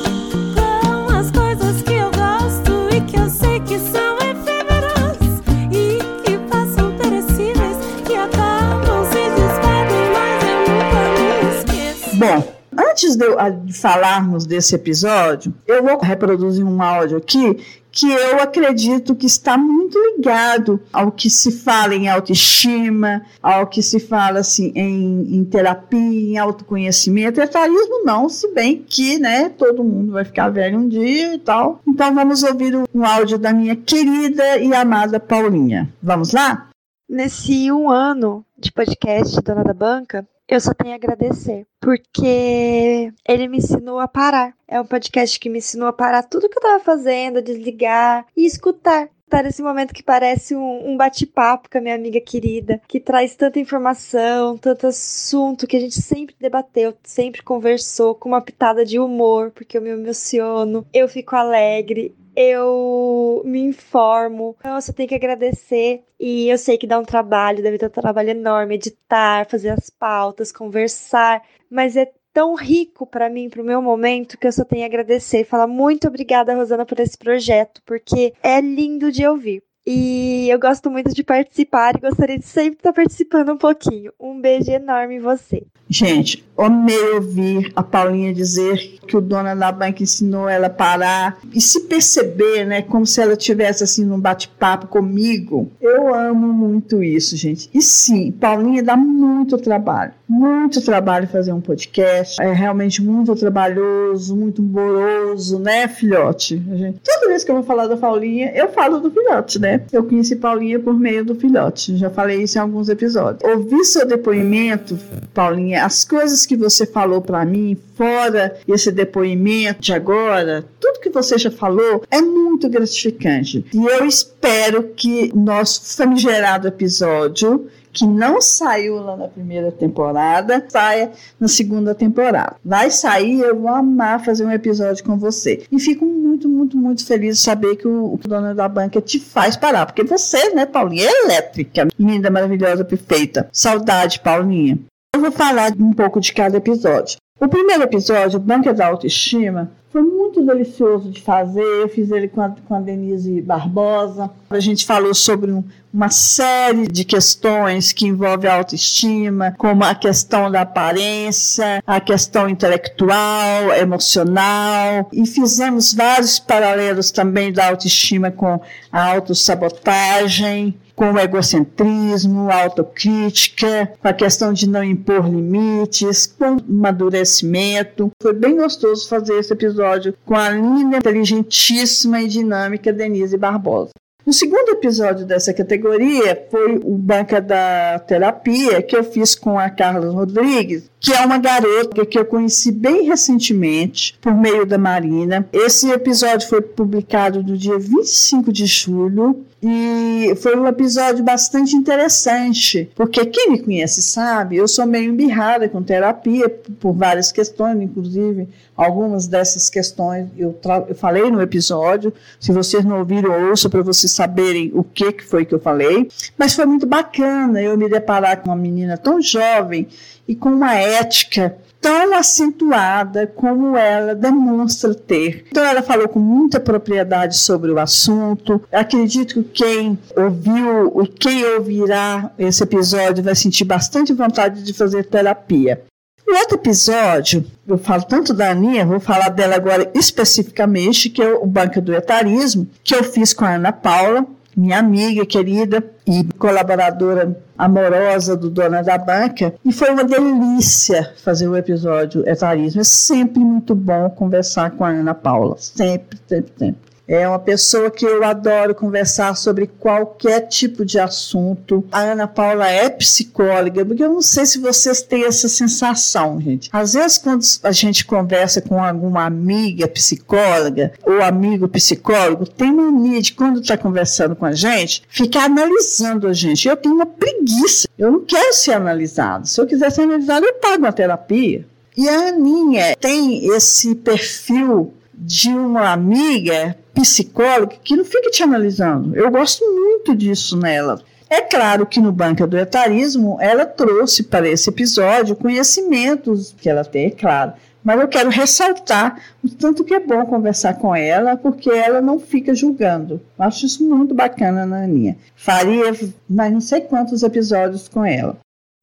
[12.17, 12.43] Bom,
[12.75, 13.27] antes de,
[13.65, 17.59] de, falarmos desse episódio, eu vou reproduzir um áudio aqui
[17.93, 23.83] que eu acredito que está muito ligado ao que se fala em autoestima, ao que
[23.83, 27.39] se fala assim em, em terapia, em autoconhecimento.
[27.39, 31.83] Etarismo não, se bem que, né, todo mundo vai ficar velho um dia e tal.
[31.87, 35.93] Então vamos ouvir um áudio da minha querida e amada Paulinha.
[36.03, 36.71] Vamos lá?
[37.07, 43.49] Nesse um ano de podcast Dona da Banca, eu só tenho a agradecer, porque ele
[43.49, 44.55] me ensinou a parar.
[44.69, 48.47] É um podcast que me ensinou a parar tudo que eu tava fazendo, desligar e
[48.47, 49.09] escutar.
[49.29, 53.35] Tá nesse momento que parece um, um bate-papo com a minha amiga querida, que traz
[53.35, 59.01] tanta informação, tanto assunto que a gente sempre debateu, sempre conversou, com uma pitada de
[59.01, 64.55] humor, porque eu me emociono, eu fico alegre, eu me informo.
[64.61, 66.05] Então, eu só tenho que agradecer.
[66.21, 69.91] E eu sei que dá um trabalho, deve ter um trabalho enorme, editar, fazer as
[69.91, 71.43] pautas, conversar.
[71.69, 74.87] Mas é tão rico para mim, para o meu momento, que eu só tenho a
[74.87, 79.63] agradecer e falar muito obrigada, Rosana, por esse projeto, porque é lindo de ouvir.
[79.87, 84.13] E eu gosto muito de participar e gostaria de sempre estar participando um pouquinho.
[84.21, 85.65] Um beijo enorme em você.
[85.89, 91.39] Gente, amei ouvir a Paulinha dizer que o dono da banca ensinou ela a parar
[91.55, 95.71] e se perceber, né, como se ela tivesse assim num bate-papo comigo.
[95.81, 97.71] Eu amo muito isso, gente.
[97.73, 102.43] E sim, Paulinha dá muito trabalho, muito trabalho fazer um podcast.
[102.43, 106.61] É realmente muito trabalhoso, muito moroso, né, filhote?
[106.75, 109.83] Gente, toda vez que eu vou falar da Paulinha, eu falo do filhote, né?
[109.93, 111.97] Eu conheci Paulinha por meio do filhote.
[111.97, 113.49] Já falei isso em alguns episódios.
[113.49, 114.99] Ouvir seu depoimento,
[115.33, 121.11] Paulinha as coisas que você falou para mim, fora esse depoimento de agora, tudo que
[121.11, 123.65] você já falou é muito gratificante.
[123.73, 131.13] E eu espero que nosso famigerado episódio que não saiu lá na primeira temporada, saia
[131.41, 132.57] na segunda temporada.
[132.63, 135.65] Vai sair, eu vou amar fazer um episódio com você.
[135.73, 139.19] E fico muito, muito, muito feliz de saber que o, o Dona da Banca te
[139.19, 139.87] faz parar.
[139.87, 143.49] Porque você, né, Paulinha, é elétrica, linda, maravilhosa, perfeita.
[143.51, 144.79] Saudade, Paulinha.
[145.17, 147.17] Eu vou falar um pouco de cada episódio.
[147.41, 151.63] O primeiro episódio, Banca da Autoestima, foi muito delicioso de fazer.
[151.63, 154.31] Eu fiz ele com a, com a Denise Barbosa.
[154.51, 155.65] A gente falou sobre um,
[155.97, 162.47] uma série de questões que envolvem a autoestima, como a questão da aparência, a questão
[162.51, 168.61] intelectual, emocional, e fizemos vários paralelos também da autoestima com
[168.93, 176.57] a autossabotagem com o egocentrismo, a autocrítica, com a questão de não impor limites, com
[176.57, 178.11] amadurecimento.
[178.23, 183.93] Foi bem gostoso fazer esse episódio com a linda, inteligentíssima e dinâmica Denise Barbosa.
[184.27, 189.71] O segundo episódio dessa categoria foi o Banca da Terapia, que eu fiz com a
[189.71, 195.49] Carla Rodrigues, que é uma garota que eu conheci bem recentemente por meio da Marina.
[195.53, 202.91] Esse episódio foi publicado no dia 25 de julho e foi um episódio bastante interessante,
[202.97, 206.49] porque quem me conhece sabe, eu sou meio embirrada com terapia
[206.81, 212.13] por várias questões, inclusive algumas dessas questões eu, eu falei no episódio.
[212.39, 216.09] Se vocês não ouviram, ouçam para vocês saberem o que, que foi que eu falei.
[216.37, 219.89] Mas foi muito bacana eu me deparar com uma menina tão jovem
[220.29, 225.45] e com uma ética tão acentuada como ela demonstra ter.
[225.49, 228.61] Então, ela falou com muita propriedade sobre o assunto.
[228.73, 235.05] Acredito que quem ouviu e quem ouvirá esse episódio vai sentir bastante vontade de fazer
[235.05, 235.83] terapia.
[236.27, 241.35] O outro episódio, eu falo tanto da Aninha, vou falar dela agora especificamente, que é
[241.35, 244.27] o Banca do Etarismo, que eu fiz com a Ana Paula
[244.57, 249.55] minha amiga querida e colaboradora amorosa do Dona da Banca.
[249.65, 252.81] E foi uma delícia fazer o episódio Etarismo.
[252.81, 255.57] É sempre muito bom conversar com a Ana Paula.
[255.59, 256.96] Sempre, sempre, sempre.
[257.09, 261.85] É uma pessoa que eu adoro conversar sobre qualquer tipo de assunto.
[261.93, 266.69] A Ana Paula é psicóloga, porque eu não sei se vocês têm essa sensação, gente.
[266.73, 273.23] Às vezes, quando a gente conversa com alguma amiga psicóloga ou amigo psicólogo, tem mania
[273.23, 276.67] de, quando está conversando com a gente, ficar analisando a gente.
[276.67, 277.87] Eu tenho uma preguiça.
[277.97, 279.47] Eu não quero ser analisado.
[279.47, 281.65] Se eu quiser ser analisado, eu pago uma terapia.
[281.97, 289.15] E a Aninha tem esse perfil de uma amiga psicóloga que não fica te analisando.
[289.15, 291.01] Eu gosto muito disso nela.
[291.29, 296.85] É claro que no Banca do Etarismo ela trouxe para esse episódio conhecimentos que ela
[296.85, 297.53] tem, é claro.
[297.85, 302.19] Mas eu quero ressaltar o tanto que é bom conversar com ela, porque ela não
[302.19, 303.21] fica julgando.
[303.39, 305.17] Eu acho isso muito bacana na Aninha.
[305.37, 305.93] Faria
[306.29, 308.39] mais não sei quantos episódios com ela.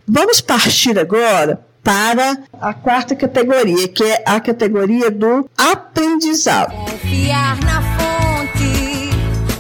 [0.07, 6.73] Vamos partir agora para a quarta categoria, que é a categoria do aprendizado.
[6.73, 9.09] Confiar na fonte,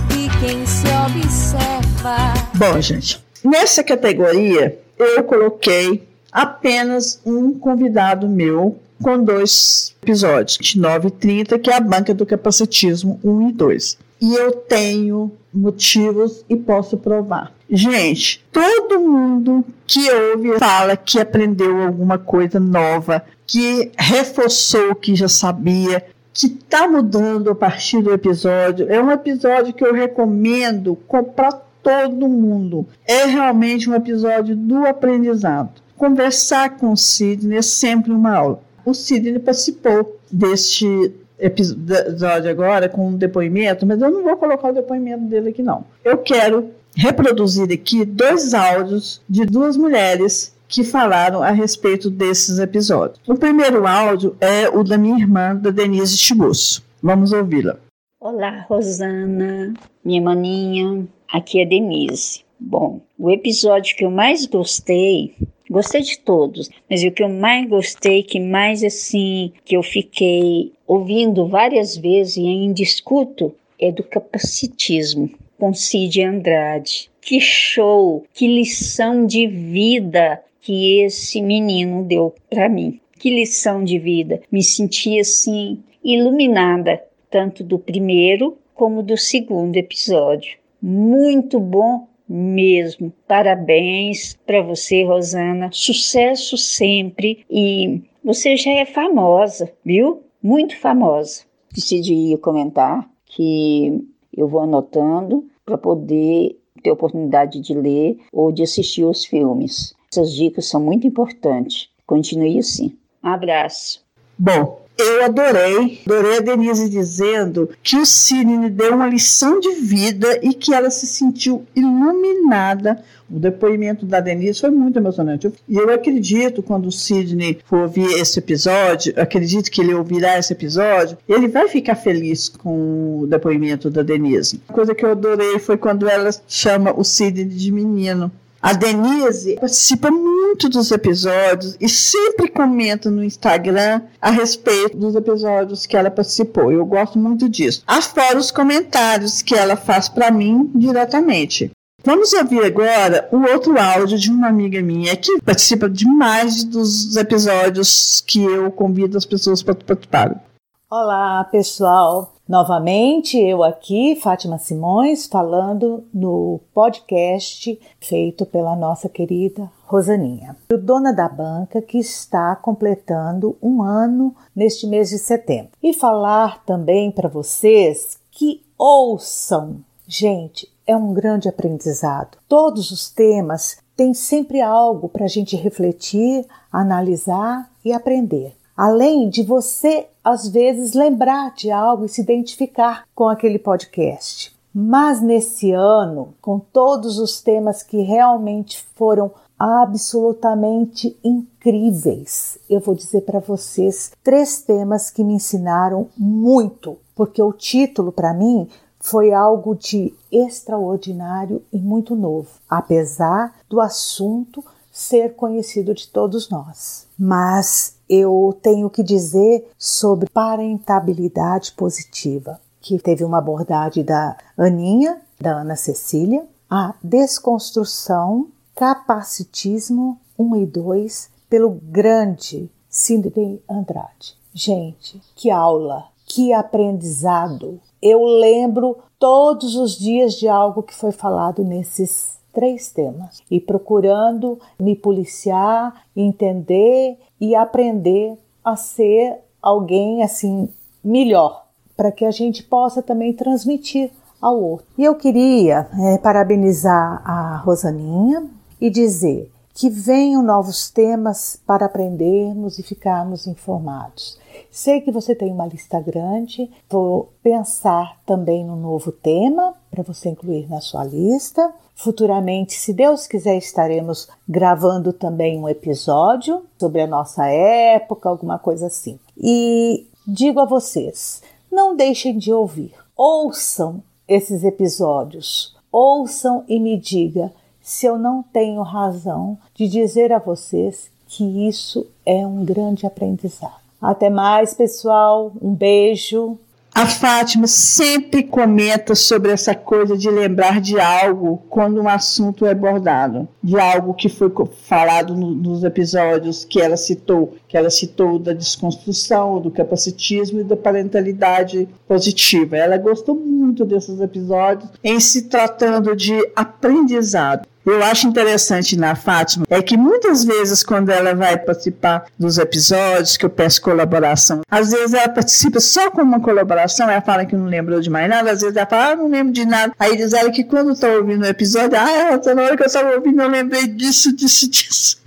[0.09, 2.34] de quem se observa.
[2.55, 11.09] Bom, gente, nessa categoria eu coloquei apenas um convidado meu com dois episódios, de 9
[11.09, 13.99] e 30, que é a Banca do Capacitismo 1 e 2.
[14.20, 17.52] E eu tenho motivos e posso provar.
[17.70, 25.14] Gente, todo mundo que ouve fala que aprendeu alguma coisa nova, que reforçou o que
[25.14, 28.90] já sabia, que está mudando a partir do episódio.
[28.90, 30.98] É um episódio que eu recomendo
[31.36, 31.52] para
[31.82, 32.86] todo mundo.
[33.07, 35.82] É realmente um episódio do aprendizado.
[35.96, 38.62] Conversar com o Sidney é sempre uma aula.
[38.84, 44.74] O Sidney participou deste episódio agora com um depoimento, mas eu não vou colocar o
[44.74, 45.85] depoimento dele aqui não.
[46.05, 53.20] Eu quero reproduzir aqui dois áudios de duas mulheres que falaram a respeito desses episódios.
[53.26, 56.82] O primeiro áudio é o da minha irmã, da Denise Tibusso.
[57.03, 57.76] Vamos ouvi-la.
[58.20, 59.74] Olá, Rosana,
[60.05, 62.43] minha maninha, aqui é Denise.
[62.59, 65.37] Bom, o episódio que eu mais gostei
[65.70, 70.72] Gostei de todos, mas o que eu mais gostei, que mais assim, que eu fiquei
[70.86, 77.10] ouvindo várias vezes e ainda escuto, é do capacitismo, com Cid Andrade.
[77.20, 83.00] Que show, que lição de vida que esse menino deu para mim.
[83.18, 84.42] Que lição de vida.
[84.52, 90.58] Me senti assim iluminada, tanto do primeiro como do segundo episódio.
[90.82, 93.12] Muito bom mesmo.
[93.26, 95.70] Parabéns para você, Rosana.
[95.72, 100.22] Sucesso sempre e você já é famosa, viu?
[100.42, 101.42] Muito famosa.
[101.72, 104.00] Decidi comentar que
[104.36, 109.94] eu vou anotando para poder ter oportunidade de ler ou de assistir os filmes.
[110.12, 111.88] Essas dicas são muito importantes.
[112.06, 112.96] Continue assim.
[113.22, 114.04] Um abraço.
[114.38, 120.38] Bom, eu adorei, adorei a Denise dizendo que o Sidney deu uma lição de vida
[120.42, 123.03] e que ela se sentiu iluminada.
[123.28, 125.51] O depoimento da Denise foi muito emocionante.
[125.68, 130.53] E eu acredito, quando o Sidney for ouvir esse episódio, acredito que ele ouvirá esse
[130.53, 134.61] episódio, ele vai ficar feliz com o depoimento da Denise.
[134.68, 138.30] A coisa que eu adorei foi quando ela chama o Sidney de menino.
[138.64, 145.84] A Denise participa muito dos episódios e sempre comenta no Instagram a respeito dos episódios
[145.84, 146.72] que ela participou.
[146.72, 147.82] Eu gosto muito disso.
[147.86, 151.72] Afora os comentários que ela faz para mim diretamente.
[152.02, 158.24] Vamos ouvir agora o outro áudio de uma amiga minha que participa demais dos episódios
[158.26, 160.42] que eu convido as pessoas para participar.
[160.90, 162.34] Olá, pessoal.
[162.47, 171.11] Novamente, eu aqui, Fátima Simões, falando no podcast feito pela nossa querida Rosaninha, o Dona
[171.11, 175.70] da Banca, que está completando um ano neste mês de setembro.
[175.82, 179.78] E falar também para vocês que ouçam.
[180.07, 182.36] Gente, é um grande aprendizado.
[182.47, 188.55] Todos os temas têm sempre algo para a gente refletir, analisar e aprender.
[188.76, 194.54] Além de você, às vezes, lembrar de algo e se identificar com aquele podcast.
[194.74, 203.20] Mas nesse ano, com todos os temas que realmente foram absolutamente incríveis, eu vou dizer
[203.20, 208.68] para vocês três temas que me ensinaram muito, porque o título para mim
[208.98, 217.06] foi algo de extraordinário e muito novo, apesar do assunto ser conhecido de todos nós.
[217.16, 225.52] Mas eu tenho que dizer sobre parentabilidade positiva, que teve uma abordagem da Aninha, da
[225.52, 234.36] Ana Cecília, a desconstrução, capacitismo 1 e 2, pelo grande Sidney Andrade.
[234.52, 237.80] Gente, que aula, que aprendizado!
[238.00, 244.59] Eu lembro todos os dias de algo que foi falado nesses três temas e procurando
[244.78, 250.68] me policiar, entender e aprender a ser alguém assim
[251.05, 254.86] melhor, para que a gente possa também transmitir ao outro.
[254.96, 258.46] E eu queria é, parabenizar a Rosaninha
[258.80, 264.38] e dizer que venham novos temas para aprendermos e ficarmos informados.
[264.70, 270.28] Sei que você tem uma lista grande, vou pensar também no novo tema para você
[270.28, 271.74] incluir na sua lista.
[271.96, 278.86] Futuramente, se Deus quiser, estaremos gravando também um episódio sobre a nossa época, alguma coisa
[278.86, 279.18] assim.
[279.36, 287.52] E digo a vocês: não deixem de ouvir, ouçam esses episódios, ouçam e me diga
[287.85, 293.85] se eu não tenho razão de dizer a vocês que isso é um grande aprendizado.
[294.01, 295.53] Até mais, pessoal.
[295.61, 296.59] Um beijo.
[296.95, 302.70] A Fátima sempre comenta sobre essa coisa de lembrar de algo quando um assunto é
[302.70, 304.51] abordado, de algo que foi
[304.87, 310.64] falado no, nos episódios que ela citou, que ela citou da desconstrução, do capacitismo e
[310.64, 312.76] da parentalidade positiva.
[312.76, 319.66] Ela gostou muito desses episódios em se tratando de aprendizado eu acho interessante na Fátima
[319.68, 324.91] é que muitas vezes, quando ela vai participar dos episódios, que eu peço colaboração, às
[324.91, 328.51] vezes ela participa só com uma colaboração, ela fala que não lembrou de mais nada,
[328.51, 329.93] às vezes ela fala, ah, não lembro de nada.
[329.99, 333.14] Aí diz ela que quando está ouvindo o episódio, ah, na hora que eu estava
[333.14, 335.24] ouvindo, eu lembrei disso, disso, disso.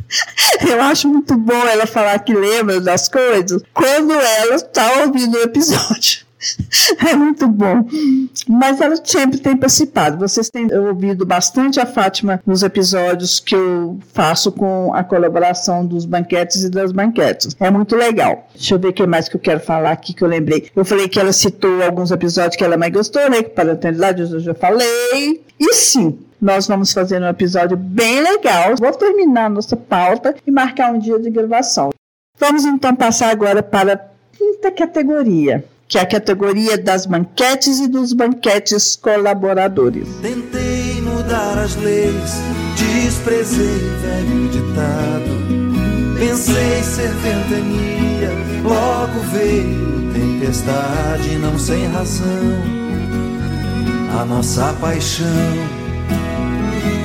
[0.68, 5.42] Eu acho muito bom ela falar que lembra das coisas quando ela está ouvindo o
[5.42, 6.27] episódio.
[7.08, 7.86] É muito bom.
[8.48, 10.18] Mas ela sempre tem participado.
[10.18, 16.06] Vocês têm ouvido bastante a Fátima nos episódios que eu faço com a colaboração dos
[16.06, 17.56] banquetes e das banquetes.
[17.60, 18.48] É muito legal.
[18.54, 20.70] Deixa eu ver o que mais que eu quero falar aqui que eu lembrei.
[20.76, 23.44] Eu falei que ela citou alguns episódios que ela mais gostou, né?
[23.44, 25.44] Que para a eternidade eu já falei.
[25.60, 28.76] E sim, nós vamos fazer um episódio bem legal.
[28.80, 31.92] Vou terminar nossa pauta e marcar um dia de gravação.
[32.40, 34.00] Vamos então passar agora para a
[34.38, 40.08] quinta categoria que é a categoria das banquetes e dos banquetes colaboradores.
[40.22, 42.42] Tentei mudar as leis,
[42.76, 45.38] desprezei velho ditado.
[46.20, 48.32] Pensei ser ventania,
[48.64, 52.78] logo veio tempestade, não sem razão.
[54.20, 55.28] A nossa paixão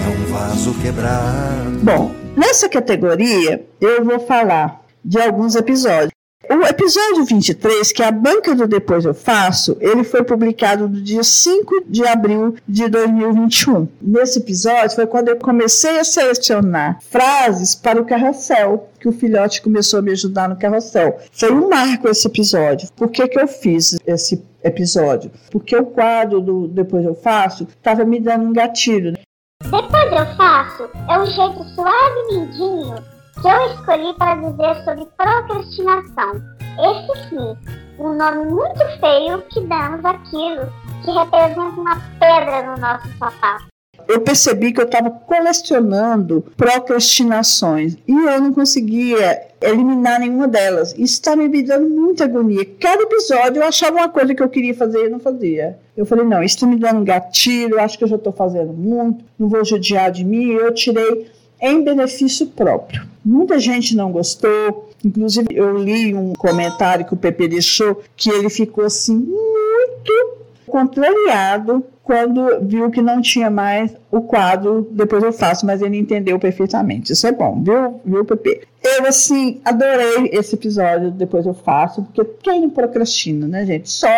[0.04, 1.78] é um vaso quebrado.
[1.82, 6.21] Bom, nessa categoria eu vou falar de alguns episódios.
[6.54, 11.00] O episódio 23, que é a banca do Depois Eu Faço, ele foi publicado no
[11.00, 13.88] dia 5 de abril de 2021.
[14.02, 19.62] Nesse episódio foi quando eu comecei a selecionar frases para o carrossel, que o filhote
[19.62, 21.18] começou a me ajudar no carrossel.
[21.32, 22.86] Foi um marco esse episódio.
[22.94, 25.30] Por que, que eu fiz esse episódio?
[25.50, 29.14] Porque o quadro do Depois Eu Faço estava me dando um gatilho.
[29.62, 33.11] Depois eu faço é um jeito suave e lindinho
[33.42, 36.40] que eu escolhi para dizer sobre procrastinação.
[36.78, 37.56] Esse sim,
[37.98, 40.72] um nome muito feio que damos aquilo
[41.04, 43.66] que representa uma pedra no nosso sapato.
[44.08, 50.92] eu percebi que eu estava colecionando procrastinações e eu não conseguia eliminar nenhuma delas.
[50.92, 52.64] Isso está me dando muita agonia.
[52.78, 55.78] Cada episódio eu achava uma coisa que eu queria fazer e não fazia.
[55.96, 59.24] Eu falei, não, isso está me dando gatilho, acho que eu já estou fazendo muito,
[59.38, 60.52] não vou judiar de mim.
[60.52, 61.30] Eu tirei
[61.62, 63.06] em benefício próprio.
[63.24, 68.50] Muita gente não gostou, inclusive eu li um comentário que o Pepe deixou que ele
[68.50, 75.64] ficou assim muito contrariado quando viu que não tinha mais o quadro, depois eu faço,
[75.64, 77.12] mas ele entendeu perfeitamente.
[77.12, 78.62] Isso é bom, viu, viu Pepe?
[78.82, 83.88] Eu, assim, adorei esse episódio, depois eu faço, porque quem não procrastina, né, gente?
[83.88, 84.08] Só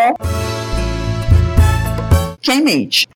[2.41, 3.07] quem mente.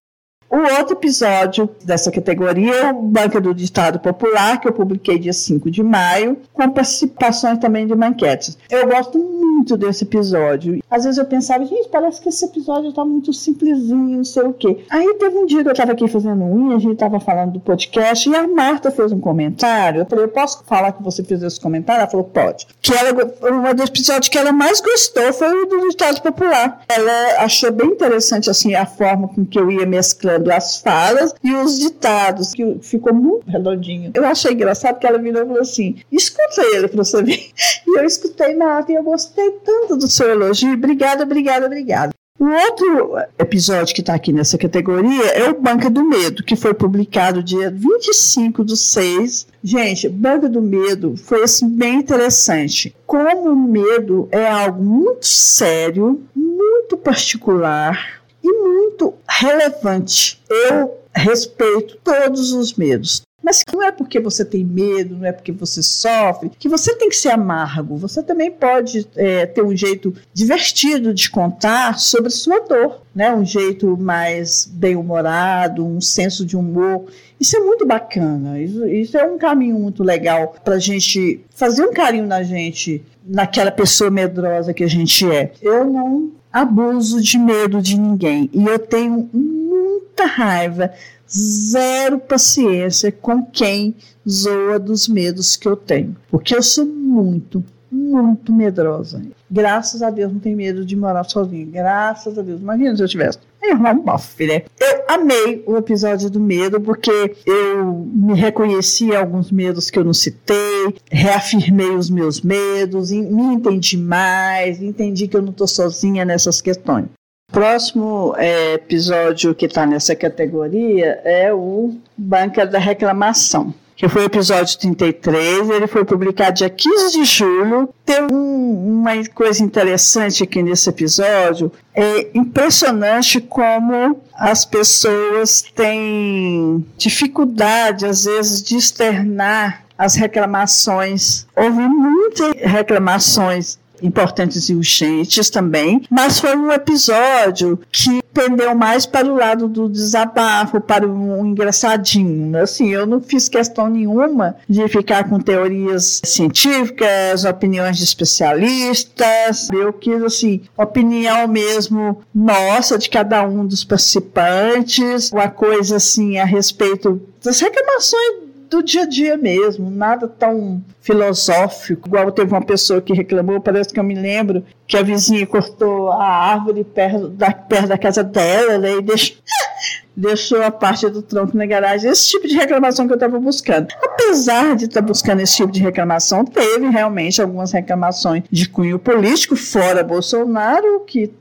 [0.51, 5.33] O outro episódio dessa categoria é o Banca do Ditado Popular, que eu publiquei dia
[5.33, 8.57] 5 de maio, com participações também de manquetes.
[8.71, 10.83] Eu gosto muito desse episódio.
[10.91, 14.55] Às vezes eu pensava, gente, parece que esse episódio tá muito simplesinho, não sei o
[14.55, 14.87] quê.
[14.89, 17.61] Aí teve um dia que eu estava aqui fazendo unha, a gente estava falando do
[17.61, 20.01] podcast, e a Marta fez um comentário.
[20.01, 22.01] Eu falei, eu posso falar que você fez esse comentário?
[22.01, 22.67] Ela falou, pode.
[22.81, 26.81] Que ela, um dos episódios que ela mais gostou foi o do Ditado Popular.
[26.89, 31.53] Ela achou bem interessante, assim, a forma com que eu ia mesclando as falas e
[31.55, 34.11] os ditados, que ficou muito redondinho.
[34.15, 37.51] Eu achei engraçado que ela virou e falou assim: escuta ele pra você ver.
[37.87, 40.75] E eu escutei na e eu gostei tanto do seu elogio.
[40.75, 42.13] Obrigada, obrigada, obrigada.
[42.39, 46.73] O outro episódio que está aqui nessa categoria é o Banca do Medo, que foi
[46.73, 49.49] publicado dia 25 do 6.
[49.61, 52.95] Gente, Banca do Medo foi assim, bem interessante.
[53.05, 58.18] Como o medo é algo muito sério, muito particular,
[58.49, 60.43] e muito relevante.
[60.49, 63.23] Eu respeito todos os medos.
[63.43, 67.09] Mas não é porque você tem medo, não é porque você sofre, que você tem
[67.09, 67.97] que ser amargo.
[67.97, 73.33] Você também pode é, ter um jeito divertido de contar sobre sua dor, né?
[73.35, 77.07] um jeito mais bem-humorado, um senso de humor.
[77.41, 78.61] Isso é muito bacana.
[78.61, 83.03] Isso, isso é um caminho muito legal para a gente fazer um carinho na gente,
[83.25, 85.53] naquela pessoa medrosa que a gente é.
[85.63, 88.51] Eu não abuso de medo de ninguém.
[88.53, 90.93] E eu tenho muita raiva,
[91.29, 93.95] zero paciência com quem
[94.29, 96.17] zoa dos medos que eu tenho.
[96.31, 99.23] Porque eu sou muito, muito medrosa.
[99.51, 101.67] Graças a Deus não tenho medo de morar sozinha.
[101.67, 102.61] Graças a Deus.
[102.61, 103.39] Imagina se eu tivesse.
[103.61, 104.63] É bofe, né?
[104.81, 107.11] Eu amei o episódio do medo porque
[107.45, 113.97] eu me reconheci alguns medos que eu não citei, reafirmei os meus medos, me entendi
[113.97, 117.07] mais, entendi que eu não estou sozinha nessas questões.
[117.51, 124.27] Próximo é, episódio que está nessa categoria é o Banca da Reclamação que foi o
[124.27, 127.93] episódio 33, ele foi publicado dia 15 de julho.
[128.07, 138.07] Tem um, uma coisa interessante aqui nesse episódio, é impressionante como as pessoas têm dificuldade,
[138.07, 141.45] às vezes, de externar as reclamações.
[141.57, 149.27] Houve muitas reclamações importantes e urgentes também, mas foi um episódio que pendeu mais para
[149.27, 152.57] o lado do desabafo, para o engraçadinho.
[152.57, 159.69] Assim, eu não fiz questão nenhuma de ficar com teorias científicas, opiniões de especialistas.
[159.73, 166.45] Eu quis, assim, opinião mesmo nossa, de cada um dos participantes, uma coisa assim a
[166.45, 172.09] respeito das reclamações do dia a dia mesmo, nada tão filosófico.
[172.09, 176.11] Igual teve uma pessoa que reclamou, parece que eu me lembro, que a vizinha cortou
[176.11, 179.37] a árvore perto da, perto da casa dela, né, e deixou,
[180.17, 182.11] deixou a parte do tronco na garagem.
[182.11, 183.89] Esse tipo de reclamação que eu estava buscando.
[184.03, 188.99] Apesar de estar tá buscando esse tipo de reclamação, teve realmente algumas reclamações de cunho
[188.99, 191.33] político, fora Bolsonaro, que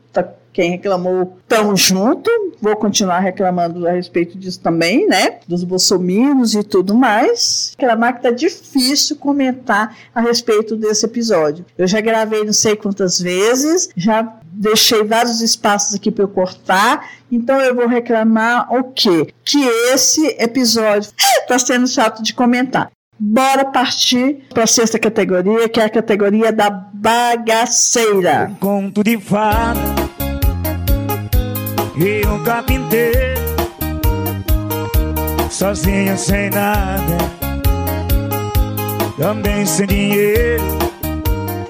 [0.58, 5.38] quem reclamou tão junto, vou continuar reclamando a respeito disso também, né?
[5.48, 7.76] Dos bolsominions e tudo mais.
[7.78, 11.64] Reclamar que tá difícil comentar a respeito desse episódio.
[11.78, 17.08] Eu já gravei não sei quantas vezes, já deixei vários espaços aqui para eu cortar,
[17.32, 19.32] então eu vou reclamar o quê?
[19.46, 22.90] Que esse episódio está sendo chato de comentar.
[23.20, 28.52] Bora partir para a sexta categoria, que é a categoria da bagaceira.
[28.60, 30.07] Conto de fato
[32.00, 33.42] e um carpinteiro
[35.50, 37.18] Sozinho sem nada
[39.18, 40.64] Também sem dinheiro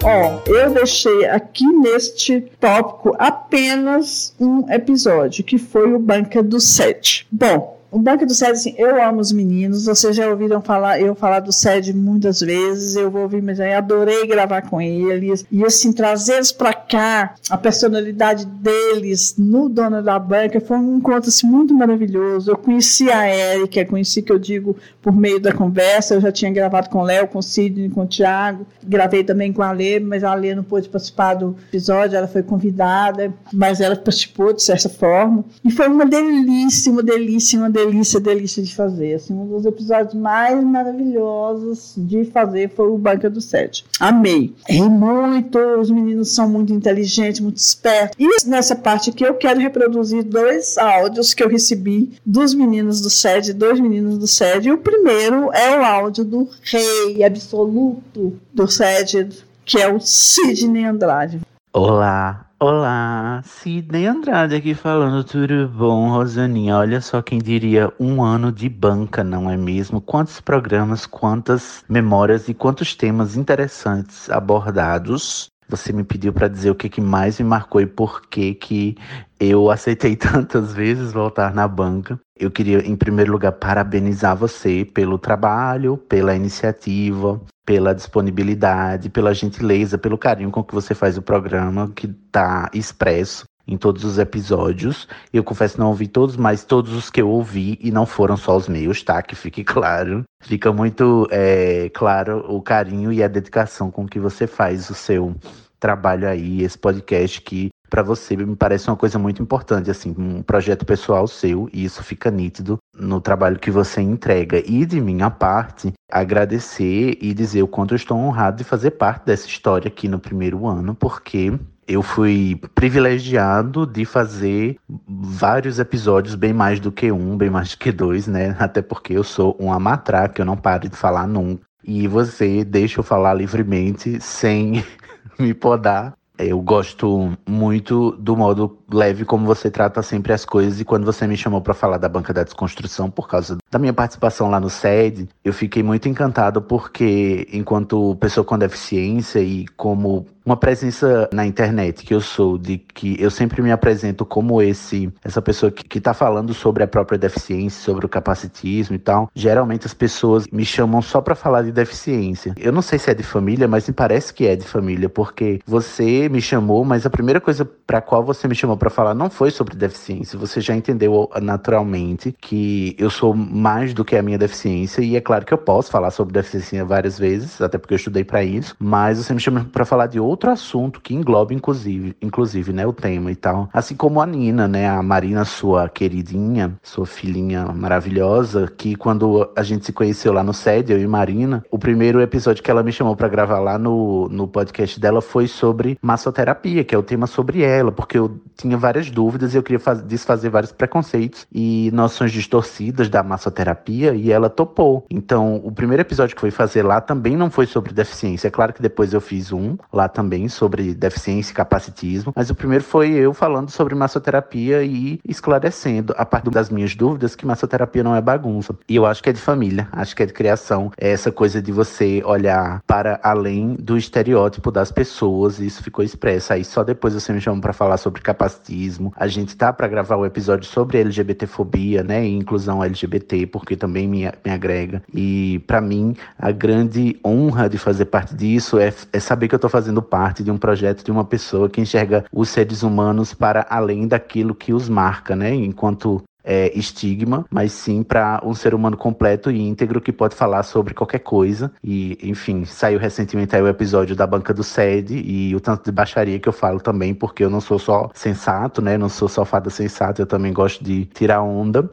[0.04, 7.28] Ó, eu deixei aqui neste tópico apenas um episódio, que foi o Banca do Sete.
[7.30, 11.16] Bom, o Banco do SED, assim, eu amo os meninos, vocês já ouviram falar, eu
[11.16, 15.64] falar do SED muitas vezes, eu vou ouvir, mas eu adorei gravar com eles, e
[15.64, 21.48] assim, trazê-los para cá, a personalidade deles no Dono da Banca, foi um encontro assim,
[21.48, 22.52] muito maravilhoso.
[22.52, 26.52] Eu conheci a Érica, conheci que eu digo por meio da conversa, eu já tinha
[26.52, 30.00] gravado com o Léo, com o Sidney, com o Thiago, gravei também com a Lê,
[30.00, 34.62] mas a Lê não pôde participar do episódio, ela foi convidada, mas ela participou de
[34.62, 37.77] certa forma, e foi uma delícia, uma delícia, uma delícia,
[38.20, 39.16] delícia de fazer.
[39.16, 43.86] Assim, um dos episódios mais maravilhosos de fazer foi o Banca do Sete.
[44.00, 44.54] Amei.
[44.68, 48.16] Ri muito, os meninos são muito inteligentes, muito espertos.
[48.20, 53.10] E nessa parte aqui eu quero reproduzir dois áudios que eu recebi dos meninos do
[53.10, 54.72] SED, dois meninos do SED.
[54.72, 59.30] O primeiro é o áudio do rei absoluto do SED,
[59.66, 61.42] que é o Sidney Andrade.
[61.74, 66.78] Olá, olá, Sidney Andrade aqui falando, tudo bom, Rosaninha?
[66.78, 70.02] Olha só quem diria um ano de banca, não é mesmo?
[70.02, 75.50] Quantos programas, quantas memórias e quantos temas interessantes abordados.
[75.70, 78.96] Você me pediu para dizer o que, que mais me marcou e por que que
[79.40, 82.20] eu aceitei tantas vezes voltar na banca.
[82.40, 89.98] Eu queria, em primeiro lugar, parabenizar você pelo trabalho, pela iniciativa, pela disponibilidade, pela gentileza,
[89.98, 95.08] pelo carinho com que você faz o programa, que está expresso em todos os episódios.
[95.34, 98.56] Eu confesso não ouvi todos, mas todos os que eu ouvi, e não foram só
[98.56, 99.22] os meus, tá?
[99.22, 100.24] Que fique claro.
[100.42, 105.36] Fica muito é, claro o carinho e a dedicação com que você faz o seu
[105.80, 110.42] trabalho aí, esse podcast que para você me parece uma coisa muito importante, assim, um
[110.42, 114.62] projeto pessoal seu, e isso fica nítido no trabalho que você entrega.
[114.66, 119.26] E de minha parte, agradecer e dizer o quanto eu estou honrado de fazer parte
[119.26, 121.58] dessa história aqui no primeiro ano, porque
[121.88, 124.78] eu fui privilegiado de fazer
[125.08, 128.56] vários episódios, bem mais do que um, bem mais do que dois, né?
[128.60, 131.66] Até porque eu sou uma matraca, eu não paro de falar nunca.
[131.84, 134.84] E você deixa eu falar livremente, sem
[135.40, 136.14] me podar.
[136.38, 140.80] Eu gosto muito do modo leve como você trata sempre as coisas.
[140.80, 143.94] E quando você me chamou para falar da banca da desconstrução, por causa da minha
[143.94, 150.26] participação lá no SED, eu fiquei muito encantado porque, enquanto pessoa com deficiência e como
[150.48, 155.12] uma presença na internet que eu sou, de que eu sempre me apresento como esse,
[155.22, 159.30] essa pessoa que, que tá falando sobre a própria deficiência, sobre o capacitismo e tal.
[159.36, 162.56] Geralmente as pessoas me chamam só para falar de deficiência.
[162.58, 165.60] Eu não sei se é de família, mas me parece que é de família, porque
[165.66, 169.30] você me chamou, mas a primeira coisa para qual você me chamou para falar não
[169.30, 170.40] foi sobre deficiência.
[170.40, 175.22] Você já entendeu naturalmente que eu sou mais do que a minha deficiência e é
[175.22, 178.74] claro que eu posso falar sobre deficiência várias vezes, até porque eu estudei para isso,
[178.80, 182.94] mas você me chamou para falar de outro assunto que engloba inclusive, inclusive, né, o
[182.94, 183.70] tema e tal.
[183.74, 189.64] Assim como a Nina, né, a Marina sua queridinha, sua filhinha maravilhosa, que quando a
[189.64, 192.92] gente se conheceu lá no SED, eu e Marina, o primeiro episódio que ela me
[192.92, 197.28] chamou para gravar lá no, no podcast dela foi sobre massoterapia, que é o tema
[197.28, 201.90] sobre ela, porque eu tinha várias dúvidas e eu queria faz, desfazer vários preconceitos e
[201.94, 205.06] noções distorcidas da massoterapia e ela topou.
[205.10, 208.48] Então, o primeiro episódio que foi fazer lá também não foi sobre deficiência.
[208.48, 212.56] É claro que depois eu fiz um lá também sobre deficiência e capacitismo, mas o
[212.56, 218.04] primeiro foi eu falando sobre massoterapia e esclarecendo, a partir das minhas dúvidas, que massoterapia
[218.04, 218.76] não é bagunça.
[218.88, 220.92] E eu acho que é de família, acho que é de criação.
[220.98, 226.54] É essa coisa de você olhar para além do estereótipo das pessoas, isso ficou expresso.
[226.54, 229.14] Aí só depois você me chamou para falar sobre capacitismo.
[229.16, 234.08] A gente tá para gravar o episódio sobre LGBTfobia, né, e inclusão LGBT, porque também
[234.08, 235.02] me, me agrega.
[235.14, 239.60] E para mim, a grande honra de fazer parte disso é, é saber que eu
[239.60, 243.66] tô fazendo parte de um projeto de uma pessoa que enxerga os seres humanos para
[243.70, 248.96] além daquilo que os marca, né, enquanto é, estigma, mas sim para um ser humano
[248.96, 251.70] completo e íntegro que pode falar sobre qualquer coisa.
[251.84, 255.92] E, enfim, saiu recentemente aí o episódio da Banca do SED e o tanto de
[255.92, 258.98] baixaria que eu falo também, porque eu não sou só sensato, né?
[258.98, 261.90] Não sou só fada sensata, eu também gosto de tirar onda.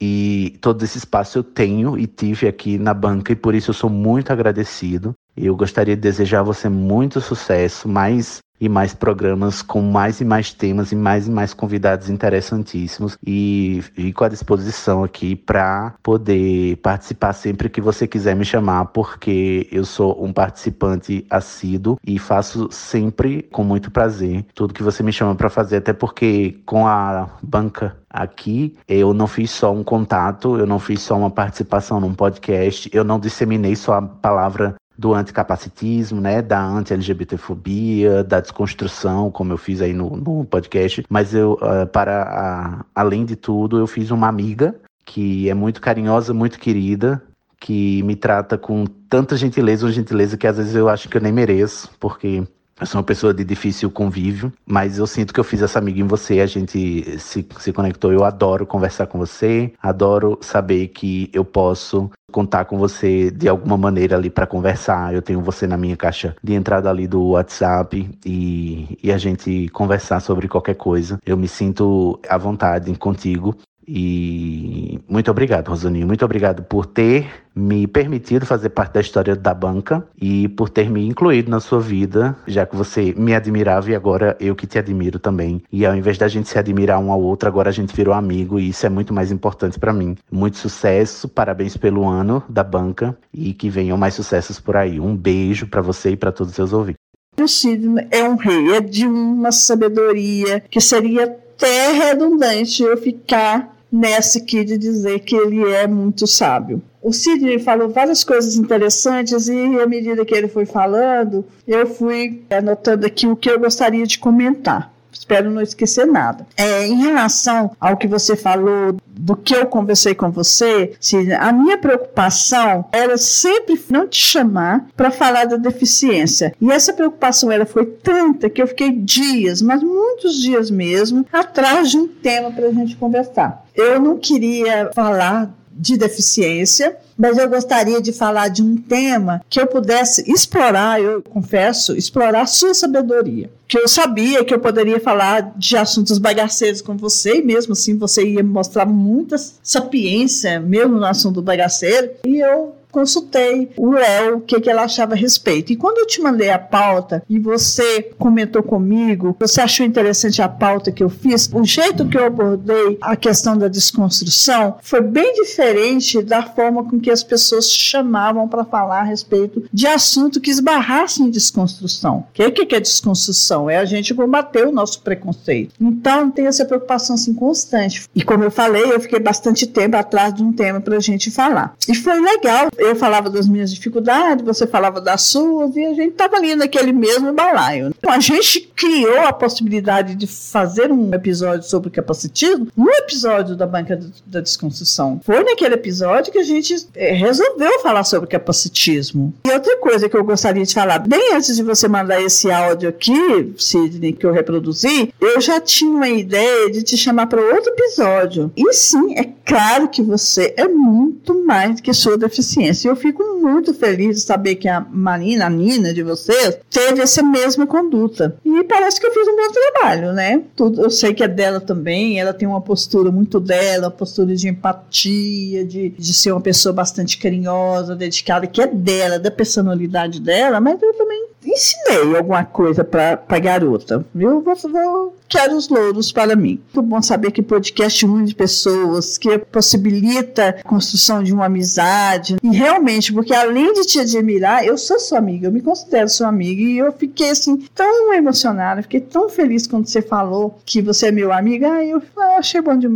[0.00, 3.74] E todo esse espaço eu tenho e tive aqui na banca, e por isso eu
[3.74, 5.12] sou muito agradecido.
[5.36, 10.24] Eu gostaria de desejar a você muito sucesso, mais e mais programas com mais e
[10.24, 13.16] mais temas e mais e mais convidados interessantíssimos.
[13.24, 19.68] E fico à disposição aqui para poder participar sempre que você quiser me chamar, porque
[19.70, 25.12] eu sou um participante assíduo e faço sempre com muito prazer tudo que você me
[25.12, 30.56] chama para fazer, até porque com a banca aqui eu não fiz só um contato,
[30.56, 35.14] eu não fiz só uma participação num podcast, eu não disseminei só a palavra do
[35.14, 41.52] anticapacitismo, né, da anti-LGBTfobia, da desconstrução, como eu fiz aí no, no podcast, mas eu,
[41.52, 44.74] uh, para a, além de tudo, eu fiz uma amiga
[45.04, 47.22] que é muito carinhosa, muito querida,
[47.60, 51.20] que me trata com tanta gentileza, uma gentileza que às vezes eu acho que eu
[51.20, 52.42] nem mereço, porque
[52.80, 56.00] eu sou uma pessoa de difícil convívio, mas eu sinto que eu fiz essa amiga
[56.00, 58.12] em você, a gente se, se conectou.
[58.12, 63.76] Eu adoro conversar com você, adoro saber que eu posso contar com você de alguma
[63.76, 65.14] maneira ali para conversar.
[65.14, 69.68] Eu tenho você na minha caixa de entrada ali do WhatsApp e, e a gente
[69.70, 71.18] conversar sobre qualquer coisa.
[71.24, 73.56] Eu me sinto à vontade contigo
[73.88, 76.06] e muito obrigado, Rosaninho.
[76.06, 80.90] Muito obrigado por ter me permitido fazer parte da história da banca e por ter
[80.90, 84.78] me incluído na sua vida, já que você me admirava e agora eu que te
[84.78, 85.62] admiro também.
[85.72, 88.60] E ao invés da gente se admirar um ao outro, agora a gente virou amigo
[88.60, 90.16] e isso é muito mais importante para mim.
[90.30, 95.00] Muito sucesso, parabéns pelo ano da banca e que venham mais sucessos por aí.
[95.00, 96.98] Um beijo para você e para todos os seus ouvintes.
[97.46, 104.38] Sidney é um rei, é de uma sabedoria que seria até redundante eu ficar nessa
[104.38, 106.82] aqui de dizer que ele é muito sábio.
[107.02, 112.42] O Sidney falou várias coisas interessantes e à medida que ele foi falando, eu fui
[112.50, 114.92] anotando aqui o que eu gostaria de comentar.
[115.12, 116.46] Espero não esquecer nada.
[116.56, 120.92] É, em relação ao que você falou, do que eu conversei com você,
[121.38, 126.54] a minha preocupação era sempre não te chamar para falar da deficiência.
[126.60, 131.90] E essa preocupação ela foi tanta que eu fiquei dias, mas muitos dias mesmo, atrás
[131.90, 133.64] de um tema para a gente conversar.
[133.74, 139.60] Eu não queria falar de deficiência, mas eu gostaria de falar de um tema que
[139.60, 143.50] eu pudesse explorar, eu confesso, explorar sua sabedoria.
[143.66, 147.96] Que eu sabia que eu poderia falar de assuntos bagaceiros com você, e mesmo assim
[147.96, 154.40] você ia mostrar muita sapiência mesmo no assunto bagaceiro, e eu consultei o Léo o
[154.40, 155.72] que, que ela achava a respeito.
[155.72, 160.48] E quando eu te mandei a pauta e você comentou comigo, você achou interessante a
[160.48, 165.34] pauta que eu fiz, o jeito que eu abordei a questão da desconstrução foi bem
[165.34, 170.50] diferente da forma com que as pessoas chamavam para falar a respeito de assunto que
[170.50, 172.26] esbarrasse em desconstrução.
[172.28, 173.68] O que, que é desconstrução?
[173.68, 175.74] É a gente combater o nosso preconceito.
[175.80, 178.08] Então tem essa preocupação assim constante.
[178.14, 181.30] E como eu falei, eu fiquei bastante tempo atrás de um tema para a gente
[181.30, 181.74] falar.
[181.88, 186.12] E foi legal eu falava das minhas dificuldades, você falava das suas, e a gente
[186.12, 187.92] estava ali naquele mesmo balaio.
[187.98, 193.66] Então, a gente criou a possibilidade de fazer um episódio sobre capacitismo no episódio da
[193.66, 195.20] Banca da Desconstrução.
[195.24, 199.34] Foi naquele episódio que a gente é, resolveu falar sobre capacitismo.
[199.44, 202.88] E outra coisa que eu gostaria de falar, bem antes de você mandar esse áudio
[202.88, 207.72] aqui, Sidney, que eu reproduzi, eu já tinha uma ideia de te chamar para outro
[207.72, 208.52] episódio.
[208.56, 212.67] E sim, é claro que você é muito mais do que sua deficiência.
[212.88, 217.22] Eu fico muito feliz de saber que a Marina, a Nina de vocês, teve essa
[217.22, 218.36] mesma conduta.
[218.44, 220.42] E parece que eu fiz um bom trabalho, né?
[220.56, 224.48] Tudo, eu sei que é dela também, ela tem uma postura muito dela, postura de
[224.48, 230.60] empatia, de, de ser uma pessoa bastante carinhosa, dedicada, que é dela, da personalidade dela,
[230.60, 234.04] mas eu também ensinei alguma coisa para a garota.
[234.14, 236.60] Eu vou, vou, quero os louros para mim.
[236.74, 242.36] Muito bom saber que podcast une pessoas, que possibilita a construção de uma amizade.
[242.42, 246.28] E realmente, porque além de te admirar, eu sou sua amiga, eu me considero sua
[246.28, 246.62] amiga.
[246.62, 251.12] E eu fiquei assim, tão emocionada, fiquei tão feliz quando você falou que você é
[251.12, 251.66] meu amigo.
[251.66, 252.02] Ah, eu
[252.36, 252.86] achei bom de.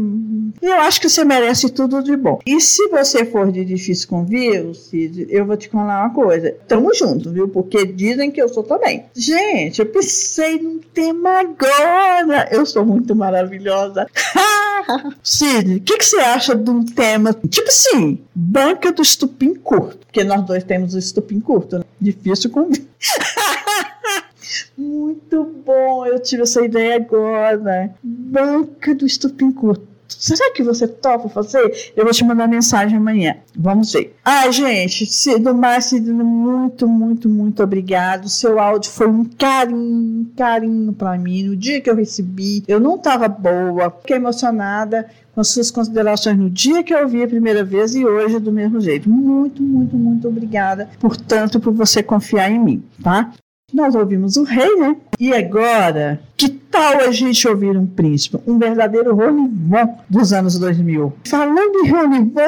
[0.61, 2.41] Eu acho que você merece tudo de bom.
[2.47, 6.55] E se você for de difícil convívio, Cid, eu vou te falar uma coisa.
[6.67, 7.49] Tamo junto, viu?
[7.49, 9.07] Porque dizem que eu sou também.
[9.15, 12.49] Gente, eu pensei num tema agora.
[12.51, 14.07] Eu sou muito maravilhosa.
[15.23, 19.99] Cid, o que, que, você acha de um tema tipo assim, banca do estupim curto?
[19.99, 21.85] Porque nós dois temos o estupim curto, né?
[22.01, 22.89] Difícil convívio.
[24.77, 27.95] Muito bom, eu tive essa ideia agora.
[28.03, 29.92] Banca do estupim curto.
[30.19, 31.93] Será que você topa fazer?
[31.97, 33.37] Eu vou te mandar mensagem amanhã.
[33.57, 34.15] Vamos ver.
[34.25, 38.29] Ai, gente, do mais, muito, muito, muito obrigado.
[38.29, 41.45] Seu áudio foi um carinho, um carinho para mim.
[41.45, 46.37] No dia que eu recebi, eu não estava boa, fiquei emocionada com as suas considerações
[46.37, 49.09] no dia que eu ouvi a primeira vez e hoje do mesmo jeito.
[49.09, 53.33] Muito, muito, muito obrigada, portanto, por você confiar em mim, tá?
[53.73, 54.97] Nós ouvimos o rei, né?
[55.19, 58.39] E agora, que tal a gente ouvir um príncipe?
[58.47, 61.13] Um verdadeiro Ronivon dos anos 2000.
[61.25, 62.41] Falando em Ronivon...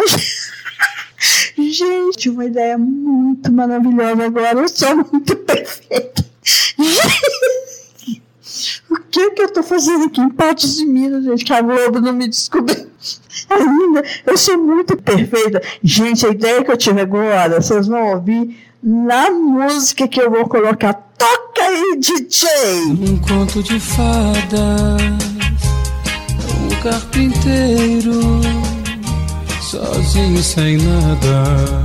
[1.57, 4.61] gente, uma ideia muito maravilhosa agora.
[4.61, 6.25] Eu sou muito perfeita.
[8.91, 11.45] o que que eu tô fazendo aqui em Patos de Minas, gente?
[11.45, 12.87] Que a Globo não me descobriu
[13.49, 14.05] ainda.
[14.27, 15.63] Eu sou muito perfeita.
[15.83, 20.49] Gente, a ideia que eu tive agora, vocês vão ouvir na música que eu vou
[20.49, 21.04] colocar.
[21.19, 22.49] Toca aí, DJ!
[22.91, 25.03] Um conto de fadas,
[26.61, 28.41] um carpinteiro
[29.75, 31.85] sozinho sem nada,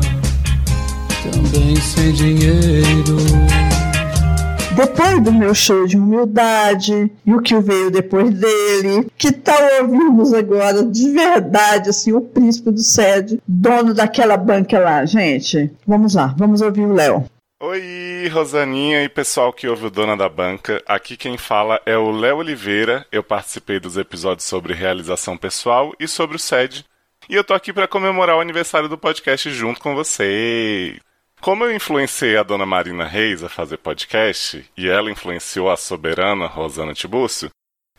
[1.23, 3.17] também sem dinheiro.
[4.75, 10.33] Depois do meu show de humildade e o que veio depois dele, que tal ouvirmos
[10.33, 15.71] agora de verdade assim o príncipe do SED, dono daquela banca lá, gente?
[15.85, 17.25] Vamos lá, vamos ouvir o Léo.
[17.61, 20.81] Oi, Rosaninha e pessoal que ouve o Dona da Banca.
[20.87, 23.05] Aqui quem fala é o Léo Oliveira.
[23.11, 26.85] Eu participei dos episódios sobre realização pessoal e sobre o SED.
[27.27, 31.01] E eu tô aqui para comemorar o aniversário do podcast junto com vocês.
[31.41, 36.47] Como eu influenciei a dona Marina Reis a fazer podcast e ela influenciou a soberana
[36.47, 37.49] Rosana Tibúrcio,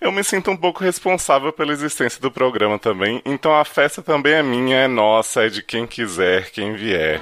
[0.00, 4.32] eu me sinto um pouco responsável pela existência do programa também, então a festa também
[4.32, 7.20] é minha, é nossa, é de quem quiser, quem vier.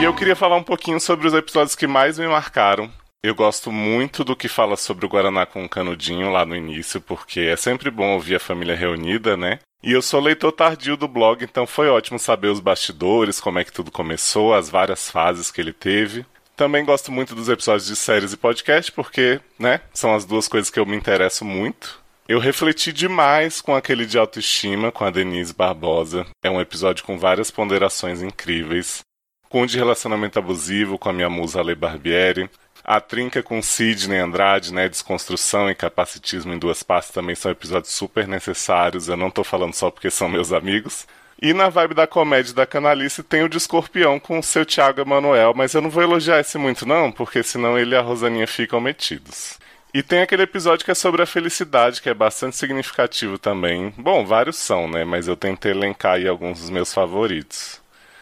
[0.00, 2.90] E eu queria falar um pouquinho sobre os episódios que mais me marcaram.
[3.22, 7.02] Eu gosto muito do que fala sobre o Guaraná com o Canudinho lá no início,
[7.02, 9.58] porque é sempre bom ouvir a família reunida, né?
[9.82, 13.64] E eu sou leitor tardio do blog, então foi ótimo saber os bastidores, como é
[13.64, 16.24] que tudo começou, as várias fases que ele teve.
[16.56, 20.70] Também gosto muito dos episódios de séries e podcast, porque, né, são as duas coisas
[20.70, 22.00] que eu me interesso muito.
[22.26, 26.26] Eu refleti demais com aquele de autoestima com a Denise Barbosa.
[26.42, 29.02] É um episódio com várias ponderações incríveis
[29.50, 32.48] com o de relacionamento abusivo com a minha musa Ale Barbieri,
[32.84, 37.92] a trinca com Sidney Andrade, né, desconstrução e capacitismo em duas partes também são episódios
[37.92, 41.06] super necessários, eu não tô falando só porque são meus amigos.
[41.42, 45.00] E na vibe da comédia da canalice tem o de escorpião com o seu Thiago
[45.00, 48.46] Emanuel, mas eu não vou elogiar esse muito não, porque senão ele e a Rosaninha
[48.46, 49.58] ficam metidos.
[49.92, 53.92] E tem aquele episódio que é sobre a felicidade, que é bastante significativo também.
[53.98, 57.79] Bom, vários são, né, mas eu tentei elencar aí alguns dos meus favoritos.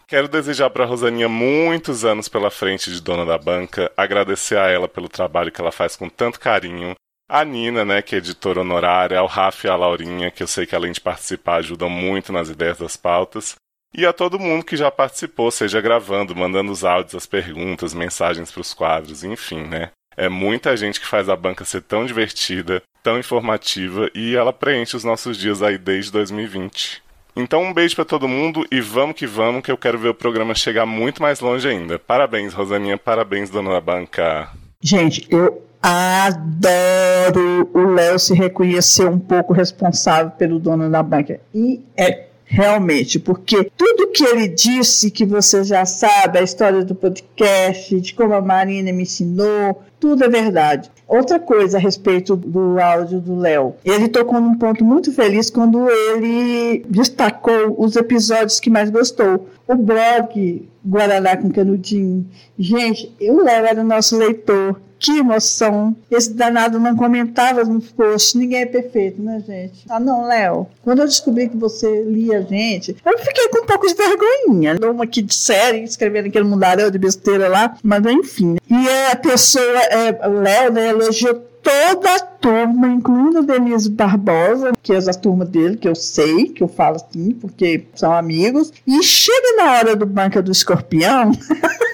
[0.08, 4.88] Quero desejar para Rosaninha muitos anos pela frente de dona da banca, agradecer a ela
[4.88, 6.94] pelo trabalho que ela faz com tanto carinho,
[7.28, 10.64] a Nina, né, que é editora honorária, ao Rafa e a Laurinha, que eu sei
[10.64, 13.56] que além de participar ajudam muito nas ideias das pautas,
[13.92, 18.50] e a todo mundo que já participou, seja gravando, mandando os áudios, as perguntas, mensagens
[18.50, 19.90] para os quadros, enfim, né?
[20.16, 24.96] É muita gente que faz a banca ser tão divertida, tão informativa e ela preenche
[24.96, 27.07] os nossos dias aí desde 2020.
[27.38, 30.14] Então um beijo para todo mundo e vamos que vamos, que eu quero ver o
[30.14, 31.96] programa chegar muito mais longe ainda.
[31.96, 34.48] Parabéns, Rosaninha, parabéns, dona da banca.
[34.80, 41.40] Gente, eu adoro o Léo se reconhecer um pouco responsável pelo dono da banca.
[41.54, 46.94] E é realmente, porque tudo que ele disse que você já sabe, a história do
[46.94, 50.90] podcast, de como a Marina me ensinou, tudo é verdade.
[51.06, 53.74] Outra coisa a respeito do áudio do Léo.
[53.84, 59.48] Ele tocou num ponto muito feliz quando ele destacou os episódios que mais gostou.
[59.66, 62.26] O blog Guaraná com Canudinho.
[62.58, 64.80] Gente, o Léo era nosso leitor.
[64.98, 65.96] Que emoção!
[66.10, 68.34] Esse danado não comentava nos posts.
[68.34, 69.84] Ninguém é perfeito, né, gente?
[69.88, 70.66] Ah, não, Léo.
[70.82, 74.76] Quando eu descobri que você lia a gente, eu fiquei com um pouco de vergonhinha.
[74.90, 78.56] Uma aqui de série, escrevendo aquele mundaréu de besteira lá, mas enfim.
[78.68, 85.00] E a pessoa, é, Léo, né, elogiou toda a turma, incluindo Denise Barbosa, que é
[85.00, 88.72] da turma dele, que eu sei, que eu falo assim, porque são amigos.
[88.86, 91.30] E chega na hora do Banca do Escorpião.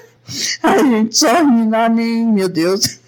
[0.63, 2.99] A gente só rindo mim, meu Deus.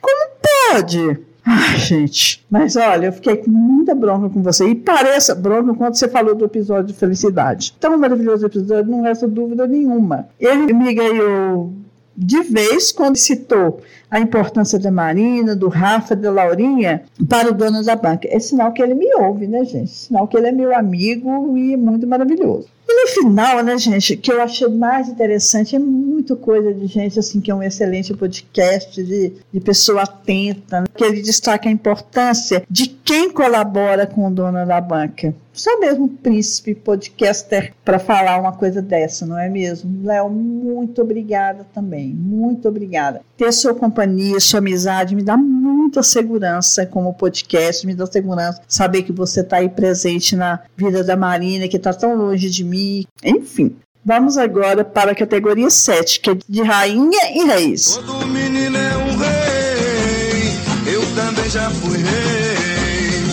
[0.00, 0.30] Como
[0.72, 1.18] pode?
[1.44, 2.44] Ai, gente.
[2.50, 4.68] Mas olha, eu fiquei com muita bronca com você.
[4.68, 7.72] E pareça bronca quando você falou do episódio de felicidade.
[7.78, 10.28] Tão maravilhoso episódio, não resta dúvida nenhuma.
[10.40, 11.72] Ele me ganhou
[12.16, 13.80] de vez quando citou
[14.10, 18.26] a importância da Marina, do Rafa, da Laurinha para o dono da banca.
[18.30, 19.90] É sinal que ele me ouve, né, gente?
[19.90, 22.68] Sinal que ele é meu amigo e muito maravilhoso.
[22.96, 27.42] No final, né, gente, que eu achei mais interessante é muito coisa de gente assim
[27.42, 32.64] que é um excelente podcast de, de pessoa atenta, né, que ele destaca a importância
[32.70, 35.34] de quem colabora com o dono da banca.
[35.56, 40.04] Só mesmo um príncipe podcaster para falar uma coisa dessa, não é mesmo?
[40.04, 43.22] Léo, muito obrigada também, muito obrigada.
[43.38, 49.02] Ter sua companhia, sua amizade me dá muita segurança como podcast, me dá segurança saber
[49.02, 52.85] que você está aí presente na vida da Marina, que está tão longe de mim,
[53.24, 53.76] enfim.
[54.04, 57.96] Vamos agora para a categoria 7, que é de rainha e reis.
[57.96, 63.24] Todo menino é um rei, eu também já fui rei,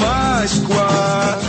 [0.00, 1.46] mas quase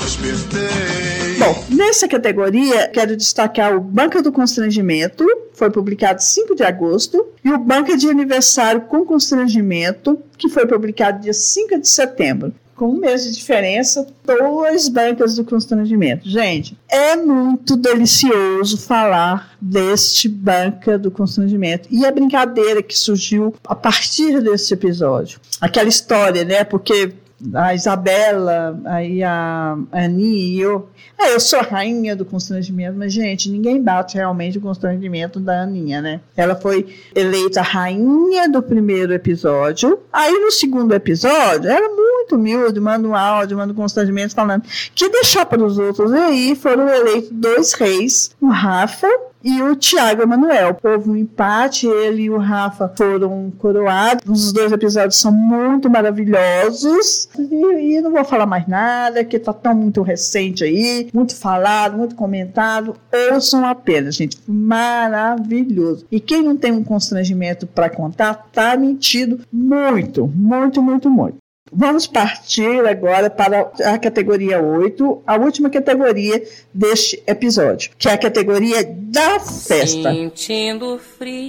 [0.00, 1.38] despertei.
[1.38, 7.50] Bom, nessa categoria, quero destacar o Banca do Constrangimento, foi publicado 5 de agosto, e
[7.50, 12.54] o Banca de Aniversário com Constrangimento, que foi publicado dia 5 de setembro.
[12.74, 16.28] Com um mês de diferença, duas bancas do constrangimento.
[16.28, 23.74] Gente, é muito delicioso falar deste banca do constrangimento e a brincadeira que surgiu a
[23.74, 25.40] partir desse episódio.
[25.60, 26.64] Aquela história, né?
[26.64, 27.14] Porque
[27.54, 30.88] a Isabela, aí a Ani e eu.
[31.18, 35.62] Ah, eu sou a rainha do constrangimento, mas, gente, ninguém bate realmente o constrangimento da
[35.62, 36.20] Aninha, né?
[36.36, 40.00] Ela foi eleita rainha do primeiro episódio.
[40.12, 44.64] Aí, no segundo episódio, era muito humilde, manda um áudio, manda um constrangimento falando
[44.94, 46.12] que deixar para os outros.
[46.12, 49.08] E aí foram eleitos dois reis, o Rafa
[49.44, 50.76] e o Thiago Emanuel.
[50.82, 54.46] Houve um empate, ele e o Rafa foram coroados.
[54.46, 57.28] Os dois episódios são muito maravilhosos.
[57.38, 61.96] E, e não vou falar mais nada, que tá tão muito recente aí, muito falado,
[61.96, 62.94] muito comentado.
[63.32, 64.38] Ouçam apenas, gente.
[64.46, 66.06] Maravilhoso.
[66.10, 71.41] E quem não tem um constrangimento para contar, tá mentindo muito, muito, muito, muito.
[71.74, 76.42] Vamos partir agora para a categoria 8, a última categoria
[76.72, 80.12] deste episódio, que é a categoria da festa.
[80.12, 81.46] Sentindo frio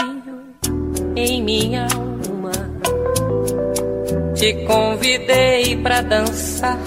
[1.14, 2.52] em minha alma,
[4.34, 6.80] te convidei para dançar.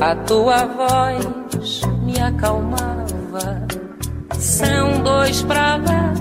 [0.00, 3.66] A tua voz me acalmava.
[4.36, 6.12] São dois pra lá,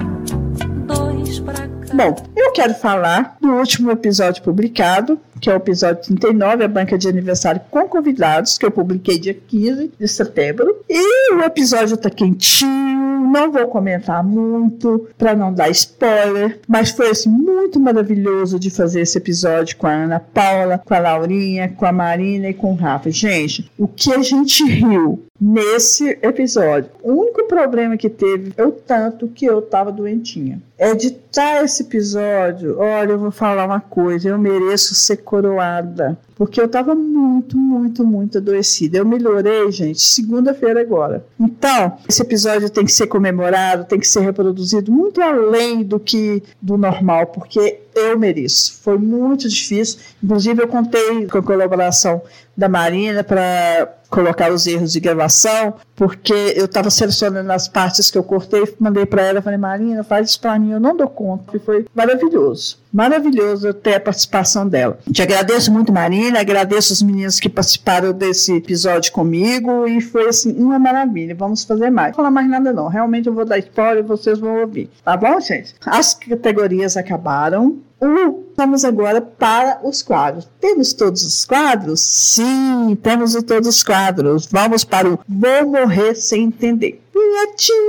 [0.86, 1.94] dois pra cá.
[1.94, 6.98] Bom, eu quero falar do último episódio publicado, que é o episódio 39, a banca
[6.98, 10.84] de aniversário com convidados, que eu publiquei dia 15 de setembro.
[10.90, 17.10] E o episódio tá quentinho, não vou comentar muito para não dar spoiler, mas foi
[17.10, 21.86] assim muito maravilhoso de fazer esse episódio com a Ana Paula, com a Laurinha, com
[21.86, 23.10] a Marina e com o Rafa.
[23.10, 26.90] Gente, o que a gente riu nesse episódio.
[27.02, 30.62] O único problema que teve é o tanto que eu tava doentinha.
[30.80, 36.18] Editar esse episódio, olha, eu vou falar uma coisa, eu mereço ser coroada.
[36.36, 39.00] Porque eu tava muito, muito, muito adoecida.
[39.00, 41.26] Eu melhorei, gente, segunda-feira agora.
[41.40, 46.44] Então, esse episódio tem que ser comemorado, tem que ser reproduzido muito além do que
[46.62, 48.80] do normal, porque eu mereço.
[48.84, 50.00] Foi muito difícil.
[50.24, 52.22] Inclusive, eu contei com a colaboração
[52.56, 58.18] da Marina para colocar os erros de gravação, porque eu estava selecionando as partes que
[58.18, 61.56] eu cortei, mandei para ela, falei, Marina, faz isso para mim, eu não dou conta.
[61.56, 65.00] E foi maravilhoso, maravilhoso ter a participação dela.
[65.12, 70.54] Te agradeço muito, Marina, agradeço os meninos que participaram desse episódio comigo e foi assim,
[70.54, 71.36] uma maravilha.
[71.36, 72.10] Vamos fazer mais.
[72.10, 74.90] Não vou falar mais nada não, realmente eu vou dar spoiler e vocês vão ouvir.
[75.04, 75.76] Tá bom, gente?
[75.86, 77.80] As categorias acabaram.
[78.00, 80.48] Uh, vamos agora para os quadros.
[80.62, 82.00] Temos todos os quadros?
[82.02, 84.48] Sim, temos todos os quadros.
[84.52, 87.02] Vamos para o Vou Morrer Sem Entender.
[87.12, 87.88] Vinhetinha!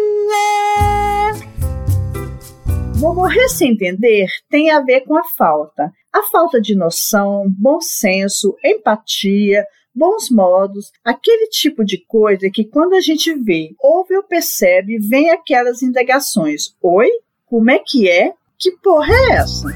[2.98, 5.92] Vou morrer sem entender tem a ver com a falta.
[6.12, 12.94] A falta de noção, bom senso, empatia, bons modos, aquele tipo de coisa que quando
[12.94, 16.74] a gente vê, ouve ou percebe, vem aquelas indagações.
[16.82, 17.08] Oi?
[17.46, 18.32] Como é que é?
[18.58, 19.68] Que porra é essa?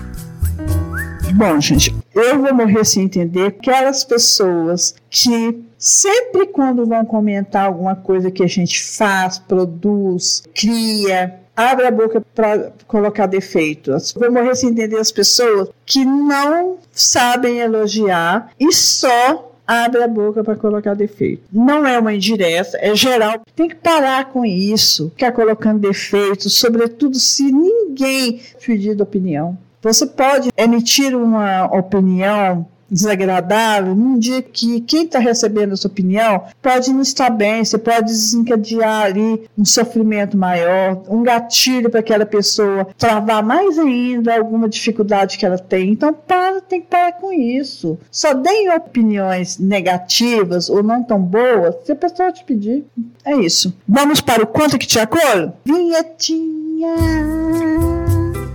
[1.37, 7.95] Bom, gente, eu vou morrer sem entender aquelas pessoas que sempre quando vão comentar alguma
[7.95, 14.13] coisa que a gente faz, produz, cria, abre a boca para colocar defeitos.
[14.13, 20.43] Vou morrer sem entender as pessoas que não sabem elogiar e só abre a boca
[20.43, 21.43] para colocar defeito.
[21.53, 23.41] Não é uma indireta, é geral.
[23.55, 29.57] Tem que parar com isso, ficar colocando defeitos, sobretudo se ninguém pedir opinião.
[29.83, 36.93] Você pode emitir uma opinião desagradável num dia que quem está recebendo essa opinião pode
[36.93, 42.87] não estar bem, você pode desencadear ali um sofrimento maior, um gatilho para aquela pessoa
[42.99, 45.91] travar mais ainda alguma dificuldade que ela tem.
[45.91, 47.99] Então, para, tem que parar com isso.
[48.11, 52.85] Só deem opiniões negativas ou não tão boas se a pessoa te pedir.
[53.25, 53.75] É isso.
[53.89, 55.53] Vamos para o Conta que te acolho?
[55.65, 56.53] Vinhetinha!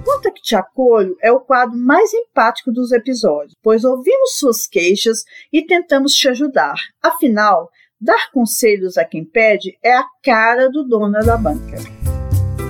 [0.08, 5.26] Conta que te acolho é o quadro mais empático dos episódios, pois ouvimos suas queixas
[5.52, 6.76] e tentamos te ajudar.
[7.04, 11.76] Afinal, dar conselhos a quem pede é a cara do dono da banca.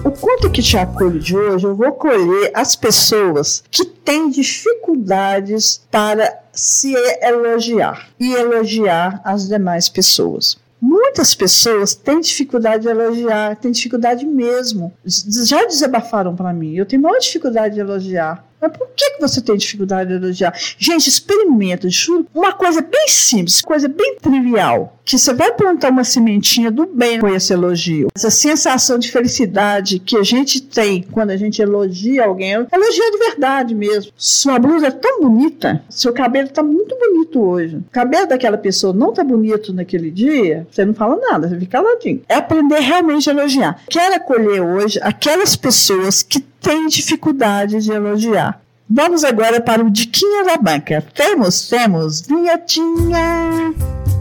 [0.03, 5.85] O Conta que te acolho de hoje, eu vou colher as pessoas que têm dificuldades
[5.91, 10.57] para se elogiar e elogiar as demais pessoas.
[10.79, 14.93] Muitas pessoas têm dificuldade de elogiar, têm dificuldade mesmo.
[15.03, 16.75] Já desabafaram para mim.
[16.75, 18.46] Eu tenho maior dificuldade de elogiar.
[18.61, 20.53] Mas por que, que você tem dificuldade de elogiar?
[20.77, 22.27] Gente, experimenta, juro.
[22.33, 24.97] Uma coisa bem simples, coisa bem trivial.
[25.05, 28.09] Que você vai plantar uma sementinha do bem com esse elogio.
[28.15, 33.17] Essa sensação de felicidade que a gente tem quando a gente elogia alguém, elogia de
[33.17, 34.11] verdade mesmo.
[34.17, 37.77] Sua blusa é tão bonita, seu cabelo está muito bonito hoje.
[37.77, 41.77] O cabelo daquela pessoa não está bonito naquele dia, você não fala nada, você fica
[41.77, 42.21] caladinho.
[42.27, 43.81] É aprender realmente a elogiar.
[43.89, 48.61] Quero acolher hoje aquelas pessoas que têm dificuldade de elogiar.
[48.89, 51.03] Vamos agora para o Diquinha da Banca.
[51.13, 53.73] Temos, temos, vinhetinha.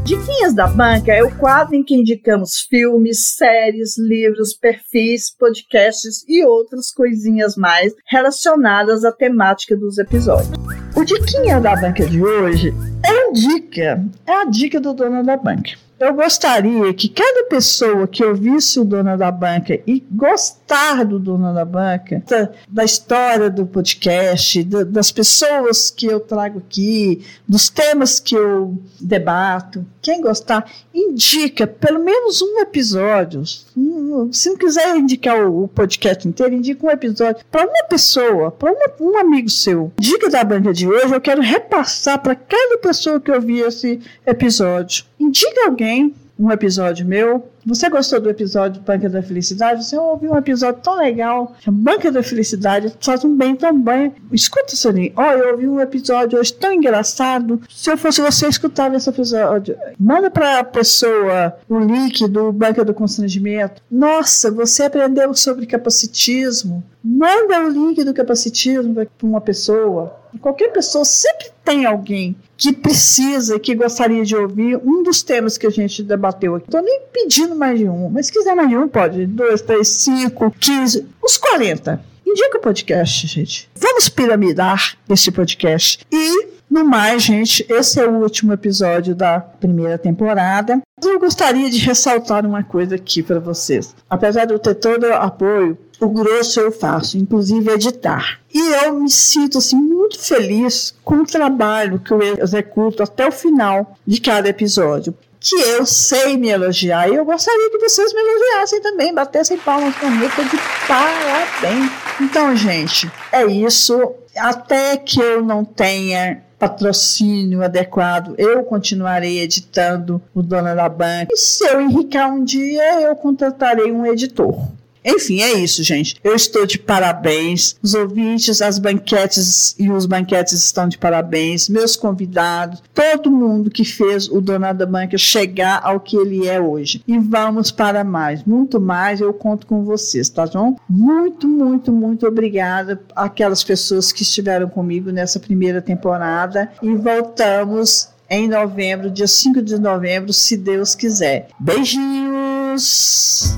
[0.04, 6.44] Diquinhas da Banca é o quadro em que indicamos filmes, séries, livros, perfis, podcasts e
[6.44, 10.52] outras coisinhas mais relacionadas à temática dos episódios.
[10.96, 12.72] O Diquinha da Banca de hoje
[13.04, 15.85] é uma dica, é a dica do dono da banca.
[15.98, 21.54] Eu gostaria que cada pessoa que ouvisse o dono da banca e gostar do dono
[21.54, 27.70] da banca, da, da história do podcast, da, das pessoas que eu trago aqui, dos
[27.70, 33.42] temas que eu debato, quem gostar, indica pelo menos um episódio.
[33.46, 38.70] Se não quiser indicar o, o podcast inteiro, indica um episódio para uma pessoa, para
[39.00, 39.90] um amigo seu.
[39.98, 45.04] Dica da banca de hoje, eu quero repassar para cada pessoa que ouvir esse episódio.
[45.26, 47.50] Indica alguém um episódio meu.
[47.66, 49.84] Você gostou do episódio Banca da Felicidade?
[49.84, 51.52] Você ouviu um episódio tão legal.
[51.66, 54.14] A Banca da Felicidade faz um bem tão bem.
[54.30, 55.12] Escuta, Soninho.
[55.16, 57.60] Ó, oh, eu ouvi um episódio hoje tão engraçado.
[57.68, 62.84] Se eu fosse você escutar esse episódio, manda para a pessoa o link do Banca
[62.84, 63.82] do Constrangimento.
[63.90, 66.84] Nossa, você aprendeu sobre capacitismo.
[67.02, 70.16] Manda o link do capacitismo para uma pessoa.
[70.40, 75.66] Qualquer pessoa sempre tem alguém que precisa, que gostaria de ouvir um dos temas que
[75.66, 76.66] a gente debateu aqui.
[76.66, 79.26] Estou nem pedindo mais de um, mas se quiser mais de um, pode.
[79.26, 82.00] Dois, três, cinco, quinze, os 40.
[82.26, 83.70] Indica o podcast, gente.
[83.74, 86.04] Vamos piramidar esse podcast.
[86.10, 90.82] E, no mais, gente, esse é o último episódio da primeira temporada.
[91.02, 93.94] Eu gostaria de ressaltar uma coisa aqui para vocês.
[94.10, 98.40] Apesar de eu ter todo o apoio o grosso eu faço, inclusive editar.
[98.52, 103.32] E eu me sinto assim muito feliz com o trabalho que eu executo até o
[103.32, 105.14] final de cada episódio.
[105.48, 109.94] Que eu sei me elogiar e eu gostaria que vocês me elogiassem também, batessem palmas
[109.94, 110.56] para mim, eu de
[110.88, 111.92] parabéns.
[112.20, 114.12] Então, gente, é isso.
[114.36, 121.28] Até que eu não tenha patrocínio adequado, eu continuarei editando o Dona da Banca.
[121.30, 124.58] E se eu enricar um dia, eu contratarei um editor.
[125.06, 126.16] Enfim, é isso, gente.
[126.24, 127.76] Eu estou de parabéns.
[127.80, 131.68] Os ouvintes, as banquetes e os banquetes estão de parabéns.
[131.68, 136.60] Meus convidados, todo mundo que fez o Dono da Banca chegar ao que ele é
[136.60, 137.02] hoje.
[137.06, 138.42] E vamos para mais.
[138.44, 140.76] Muito mais, eu conto com vocês, tá bom?
[140.88, 146.72] Muito, muito, muito obrigada àquelas pessoas que estiveram comigo nessa primeira temporada.
[146.82, 151.46] E voltamos em novembro, dia 5 de novembro, se Deus quiser.
[151.60, 153.56] Beijinhos!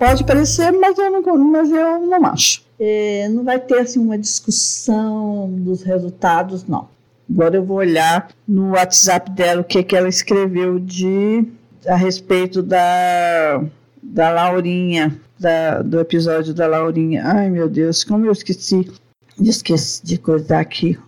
[0.00, 2.62] Pode parecer, mas eu não, mas eu não acho.
[2.80, 6.88] É, não vai ter assim, uma discussão dos resultados, não.
[7.30, 11.44] Agora eu vou olhar no WhatsApp dela o que, que ela escreveu de
[11.86, 13.62] a respeito da,
[14.02, 17.22] da Laurinha, da, do episódio da Laurinha.
[17.26, 18.90] Ai, meu Deus, como eu esqueci
[19.38, 20.98] de, esqueci de coisar aqui.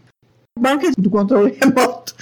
[0.59, 2.15] Banca do controle remoto.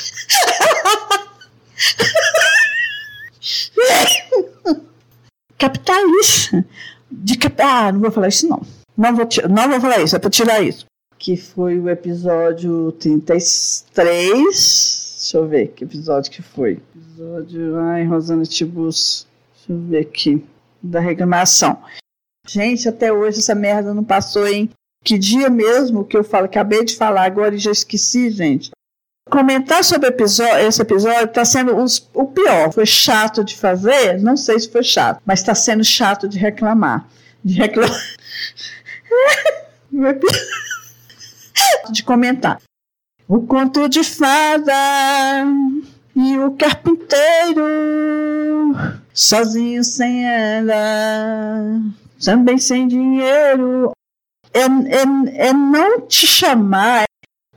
[5.60, 6.64] Capitalista.
[7.10, 7.60] De cap...
[7.60, 8.62] Ah, não vou falar isso não.
[8.96, 10.86] Não vou, não vou falar isso, é para tirar isso.
[11.18, 15.16] Que foi o episódio 33.
[15.16, 16.80] Deixa eu ver que episódio que foi.
[16.96, 17.76] Episódio.
[17.78, 19.26] Ai, Rosana Tibus.
[19.54, 20.42] Deixa eu ver aqui.
[20.82, 21.78] Da reclamação.
[22.48, 24.70] Gente, até hoje essa merda não passou, hein?
[25.04, 28.70] Que dia mesmo que eu falo, acabei de falar agora e já esqueci, gente
[29.30, 32.72] comentar sobre episódio, esse episódio está sendo os, o pior.
[32.72, 34.20] Foi chato de fazer?
[34.20, 37.06] Não sei se foi chato, mas está sendo chato de reclamar.
[37.42, 38.04] De reclamar.
[41.90, 42.60] de comentar.
[43.26, 44.72] O conto de fada
[46.16, 47.62] e o carpinteiro,
[49.14, 51.80] sozinho sem ela,
[52.24, 53.92] também sem dinheiro.
[54.52, 57.04] É, é, é não te chamar,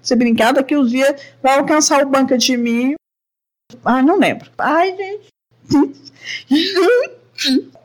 [0.03, 2.95] se brincar, daqui uns dias vai alcançar o banco de mim.
[3.84, 4.51] Ah, não lembro.
[4.57, 5.34] Ai, gente.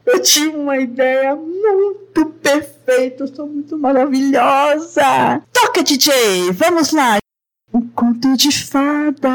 [0.05, 3.25] Eu tive uma ideia muito perfeita.
[3.25, 5.43] Eu sou muito maravilhosa.
[5.53, 6.51] Toca, DJ.
[6.53, 7.19] Vamos lá.
[7.73, 9.29] Um conto de fada.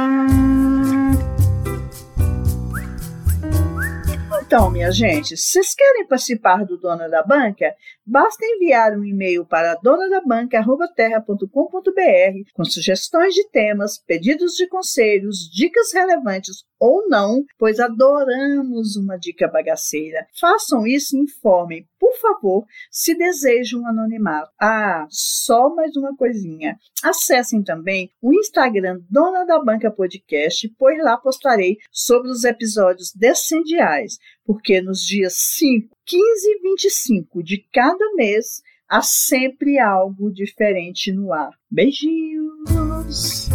[4.41, 7.73] Então, minha gente, vocês querem participar do Dona da Banca,
[8.05, 16.63] basta enviar um e-mail para donadabanca.terra.com.br com sugestões de temas, pedidos de conselhos, dicas relevantes
[16.79, 20.27] ou não, pois adoramos uma dica bagaceira.
[20.37, 24.51] Façam isso e informem, por favor, se desejam um anonimato.
[24.59, 26.77] Ah, só mais uma coisinha.
[27.01, 34.17] Acessem também o Instagram Dona da Banca Podcast, pois lá postarei sobre os episódios descendiais,
[34.45, 41.31] porque nos dias 5, 15 e 25 de cada mês há sempre algo diferente no
[41.31, 41.51] ar.
[41.71, 43.49] Beijinhos!